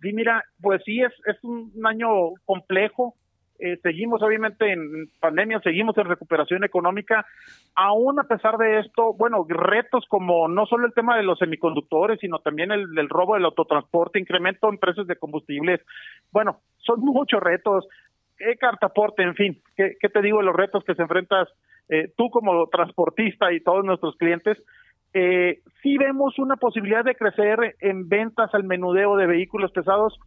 Sí, 0.00 0.12
mira, 0.12 0.44
pues 0.60 0.80
sí, 0.84 1.00
es, 1.00 1.12
es 1.26 1.42
un 1.42 1.72
año 1.84 2.08
complejo, 2.44 3.16
eh, 3.60 3.78
seguimos 3.82 4.22
obviamente 4.22 4.72
en 4.72 5.10
pandemia, 5.20 5.60
seguimos 5.60 5.96
en 5.98 6.06
recuperación 6.06 6.64
económica, 6.64 7.26
aún 7.74 8.18
a 8.18 8.24
pesar 8.24 8.56
de 8.56 8.80
esto, 8.80 9.12
bueno, 9.14 9.44
retos 9.48 10.04
como 10.08 10.48
no 10.48 10.66
solo 10.66 10.86
el 10.86 10.94
tema 10.94 11.16
de 11.16 11.22
los 11.22 11.38
semiconductores, 11.38 12.18
sino 12.20 12.38
también 12.38 12.72
el 12.72 12.94
del 12.94 13.08
robo 13.08 13.34
del 13.34 13.44
autotransporte, 13.44 14.18
incremento 14.18 14.68
en 14.68 14.78
precios 14.78 15.06
de 15.06 15.16
combustibles, 15.16 15.80
bueno, 16.32 16.60
son 16.78 17.00
muchos 17.00 17.40
retos, 17.40 17.86
eh, 18.38 18.56
cartaporte, 18.56 19.22
en 19.22 19.34
fin, 19.34 19.62
¿qué, 19.76 20.08
te 20.08 20.22
digo 20.22 20.38
de 20.38 20.44
los 20.44 20.56
retos 20.56 20.82
que 20.84 20.94
se 20.94 21.02
enfrentas 21.02 21.48
eh, 21.90 22.10
tú 22.16 22.30
como 22.30 22.66
transportista 22.68 23.52
y 23.52 23.60
todos 23.60 23.84
nuestros 23.84 24.16
clientes? 24.16 24.56
Eh, 25.12 25.60
sí 25.82 25.98
vemos 25.98 26.38
una 26.38 26.56
posibilidad 26.56 27.04
de 27.04 27.16
crecer 27.16 27.76
en 27.80 28.08
ventas 28.08 28.48
al 28.54 28.64
menudeo 28.64 29.16
de 29.16 29.26
vehículos 29.26 29.72
pesados 29.72 30.18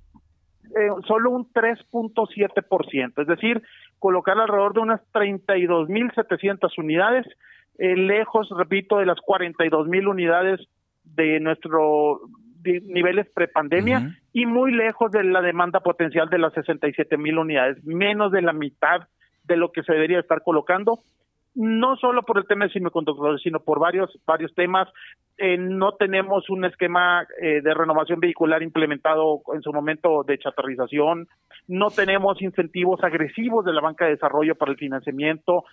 eh, 0.76 0.90
solo 1.08 1.32
un 1.32 1.52
3.7%, 1.52 3.22
es 3.22 3.28
decir, 3.28 3.62
colocar 4.00 4.38
alrededor 4.38 4.74
de 4.74 4.80
unas 4.80 5.02
32.700 5.14 6.78
unidades, 6.78 7.26
eh, 7.78 7.96
lejos, 7.96 8.50
repito, 8.56 8.98
de 8.98 9.06
las 9.06 9.18
42.000 9.18 10.08
unidades 10.08 10.60
de 11.04 11.40
nuestro 11.40 12.22
niveles 12.64 13.28
prepandemia 13.34 14.16
y 14.32 14.46
muy 14.46 14.72
lejos 14.72 15.12
de 15.12 15.24
la 15.24 15.42
demanda 15.42 15.82
potencial 15.82 16.30
de 16.30 16.38
las 16.38 16.54
67.000 16.54 17.38
unidades, 17.38 17.84
menos 17.84 18.32
de 18.32 18.42
la 18.42 18.54
mitad 18.54 19.08
de 19.44 19.58
lo 19.58 19.72
que 19.72 19.84
se 19.84 19.92
debería 19.92 20.20
estar 20.20 20.42
colocando. 20.44 21.00
No 21.56 21.96
solo 21.98 22.24
por 22.24 22.38
el 22.38 22.48
tema 22.48 22.66
de 22.66 22.72
semiconductores, 22.72 23.42
sino 23.42 23.60
por 23.60 23.80
varios 23.80 24.10
varios 24.26 24.54
temas. 24.56 24.88
Eh, 25.38 25.58
no 25.58 25.94
tenemos 25.94 26.50
un 26.50 26.66
esquema 26.66 27.26
eh, 27.42 27.62
de 27.62 27.74
renovación 27.74 28.20
vehicular 28.20 28.64
implementado 28.64 29.42
en 29.54 29.62
su 29.62 29.72
momento 29.72 30.24
de 30.24 30.38
chatarrización, 30.38 31.28
no 31.68 31.90
tenemos 31.90 32.42
incentivos 32.42 33.04
agresivos 33.04 33.66
de 33.66 33.74
la 33.74 33.82
banca 33.82 34.06
de 34.06 34.12
desarrollo 34.12 34.56
para 34.56 34.72
el 34.72 34.78
financiamiento, 34.78 35.66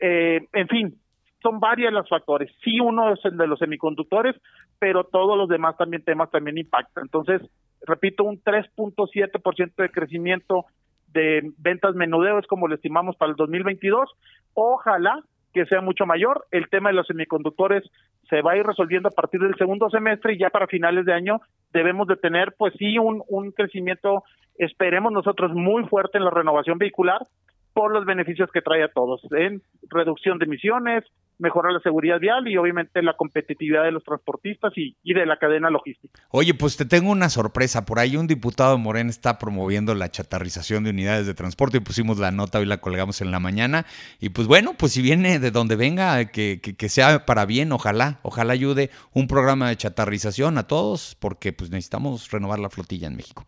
eh, 0.00 0.46
en 0.52 0.68
fin, 0.68 0.98
son 1.42 1.60
varios 1.60 1.92
los 1.92 2.08
factores. 2.08 2.50
Sí, 2.64 2.80
uno 2.80 3.12
es 3.12 3.24
el 3.24 3.36
de 3.36 3.46
los 3.46 3.58
semiconductores, 3.58 4.34
pero 4.78 5.04
todos 5.04 5.36
los 5.38 5.48
demás 5.48 5.76
también 5.76 6.02
temas 6.02 6.30
también 6.30 6.58
impactan. 6.58 7.04
Entonces, 7.04 7.40
repito, 7.82 8.24
un 8.24 8.42
3.7% 8.42 9.74
de 9.76 9.90
crecimiento 9.90 10.66
de 11.12 11.52
ventas 11.58 11.94
menudeos 11.94 12.46
como 12.46 12.68
lo 12.68 12.74
estimamos 12.74 13.16
para 13.16 13.30
el 13.30 13.36
2022. 13.36 14.10
Ojalá 14.56 15.22
que 15.52 15.66
sea 15.66 15.80
mucho 15.80 16.06
mayor. 16.06 16.46
El 16.50 16.68
tema 16.68 16.88
de 16.88 16.96
los 16.96 17.06
semiconductores 17.06 17.84
se 18.28 18.42
va 18.42 18.52
a 18.52 18.56
ir 18.56 18.66
resolviendo 18.66 19.08
a 19.08 19.12
partir 19.12 19.40
del 19.40 19.54
segundo 19.56 19.88
semestre 19.90 20.32
y 20.32 20.38
ya 20.38 20.50
para 20.50 20.66
finales 20.66 21.04
de 21.04 21.12
año 21.12 21.40
debemos 21.72 22.08
de 22.08 22.16
tener, 22.16 22.54
pues 22.58 22.74
sí, 22.78 22.98
un, 22.98 23.22
un 23.28 23.52
crecimiento, 23.52 24.24
esperemos 24.56 25.12
nosotros, 25.12 25.52
muy 25.52 25.84
fuerte 25.84 26.18
en 26.18 26.24
la 26.24 26.30
renovación 26.30 26.78
vehicular 26.78 27.20
por 27.76 27.92
los 27.92 28.06
beneficios 28.06 28.48
que 28.50 28.62
trae 28.62 28.82
a 28.82 28.88
todos, 28.88 29.20
en 29.32 29.62
reducción 29.90 30.38
de 30.38 30.46
emisiones, 30.46 31.04
mejorar 31.36 31.74
la 31.74 31.80
seguridad 31.80 32.18
vial 32.18 32.48
y 32.48 32.56
obviamente 32.56 33.02
la 33.02 33.18
competitividad 33.18 33.84
de 33.84 33.92
los 33.92 34.02
transportistas 34.02 34.72
y, 34.76 34.96
de 35.04 35.26
la 35.26 35.36
cadena 35.36 35.68
logística. 35.68 36.18
Oye, 36.30 36.54
pues 36.54 36.78
te 36.78 36.86
tengo 36.86 37.10
una 37.10 37.28
sorpresa. 37.28 37.84
Por 37.84 37.98
ahí 37.98 38.16
un 38.16 38.28
diputado 38.28 38.78
Morena 38.78 39.10
está 39.10 39.36
promoviendo 39.36 39.94
la 39.94 40.10
chatarrización 40.10 40.84
de 40.84 40.90
unidades 40.90 41.26
de 41.26 41.34
transporte 41.34 41.76
y 41.76 41.80
pusimos 41.80 42.18
la 42.18 42.30
nota, 42.30 42.60
hoy 42.60 42.64
la 42.64 42.78
colgamos 42.78 43.20
en 43.20 43.30
la 43.30 43.40
mañana. 43.40 43.84
Y 44.20 44.30
pues 44.30 44.48
bueno, 44.48 44.72
pues 44.78 44.92
si 44.92 45.02
viene 45.02 45.38
de 45.38 45.50
donde 45.50 45.76
venga, 45.76 46.24
que, 46.30 46.60
que, 46.62 46.78
que 46.78 46.88
sea 46.88 47.26
para 47.26 47.44
bien, 47.44 47.72
ojalá, 47.72 48.20
ojalá 48.22 48.54
ayude 48.54 48.88
un 49.12 49.26
programa 49.26 49.68
de 49.68 49.76
chatarrización 49.76 50.56
a 50.56 50.66
todos, 50.66 51.14
porque 51.20 51.52
pues 51.52 51.68
necesitamos 51.68 52.30
renovar 52.30 52.58
la 52.58 52.70
flotilla 52.70 53.08
en 53.08 53.16
México. 53.16 53.46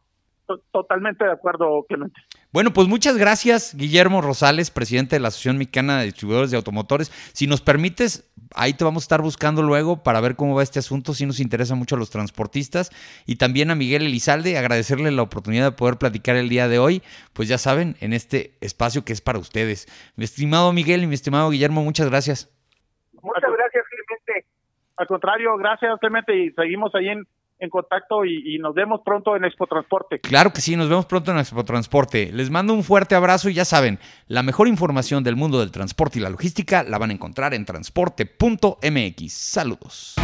Totalmente 0.72 1.24
de 1.24 1.32
acuerdo, 1.32 1.84
Clemente. 1.86 2.18
Bueno, 2.52 2.72
pues 2.72 2.88
muchas 2.88 3.18
gracias, 3.18 3.74
Guillermo 3.76 4.22
Rosales, 4.22 4.70
presidente 4.70 5.16
de 5.16 5.20
la 5.20 5.28
Asociación 5.28 5.58
Mexicana 5.58 5.98
de 5.98 6.06
Distribuidores 6.06 6.50
de 6.50 6.56
Automotores. 6.56 7.10
Si 7.34 7.46
nos 7.46 7.60
permites, 7.60 8.32
ahí 8.54 8.72
te 8.72 8.84
vamos 8.84 9.02
a 9.02 9.04
estar 9.04 9.20
buscando 9.20 9.62
luego 9.62 10.02
para 10.02 10.22
ver 10.22 10.36
cómo 10.36 10.54
va 10.54 10.62
este 10.62 10.78
asunto, 10.78 11.12
si 11.12 11.26
nos 11.26 11.40
interesa 11.40 11.74
mucho 11.74 11.96
a 11.96 11.98
los 11.98 12.08
transportistas. 12.08 12.90
Y 13.26 13.36
también 13.36 13.70
a 13.70 13.74
Miguel 13.74 14.02
Elizalde, 14.02 14.56
agradecerle 14.56 15.10
la 15.10 15.22
oportunidad 15.22 15.64
de 15.64 15.76
poder 15.76 15.96
platicar 15.98 16.36
el 16.36 16.48
día 16.48 16.68
de 16.68 16.78
hoy, 16.78 17.02
pues 17.34 17.48
ya 17.48 17.58
saben, 17.58 17.96
en 18.00 18.14
este 18.14 18.56
espacio 18.62 19.04
que 19.04 19.12
es 19.12 19.20
para 19.20 19.38
ustedes. 19.38 19.86
Mi 20.16 20.24
estimado 20.24 20.72
Miguel 20.72 21.02
y 21.02 21.06
mi 21.06 21.14
estimado 21.14 21.50
Guillermo, 21.50 21.84
muchas 21.84 22.08
gracias. 22.08 22.50
Muchas 23.20 23.50
gracias, 23.52 23.84
Clemente. 23.90 24.48
Al 24.96 25.06
contrario, 25.06 25.56
gracias, 25.58 26.00
Clemente, 26.00 26.34
y 26.34 26.50
seguimos 26.52 26.94
ahí 26.94 27.08
en 27.08 27.26
en 27.58 27.70
contacto 27.70 28.24
y, 28.24 28.58
nos 28.58 28.74
vemos 28.74 29.00
pronto 29.04 29.36
en 29.36 29.44
Expo 29.44 29.66
Transporte. 29.66 30.18
Claro 30.20 30.52
que 30.52 30.60
sí, 30.60 30.76
nos 30.76 30.88
vemos 30.88 31.06
pronto 31.06 31.30
en 31.30 31.38
Expo 31.38 31.64
Transporte. 31.64 32.30
Les 32.32 32.50
mando 32.50 32.72
un 32.72 32.84
fuerte 32.84 33.14
abrazo 33.14 33.48
y 33.48 33.54
ya 33.54 33.64
saben, 33.64 33.98
la 34.26 34.42
mejor 34.42 34.68
información 34.68 35.24
del 35.24 35.36
mundo 35.36 35.60
del 35.60 35.70
transporte 35.70 36.18
y 36.18 36.22
la 36.22 36.30
logística 36.30 36.82
la 36.82 36.98
van 36.98 37.10
a 37.10 37.12
encontrar 37.14 37.54
en 37.54 37.64
transporte.mx. 37.64 39.32
Saludos. 39.32 40.16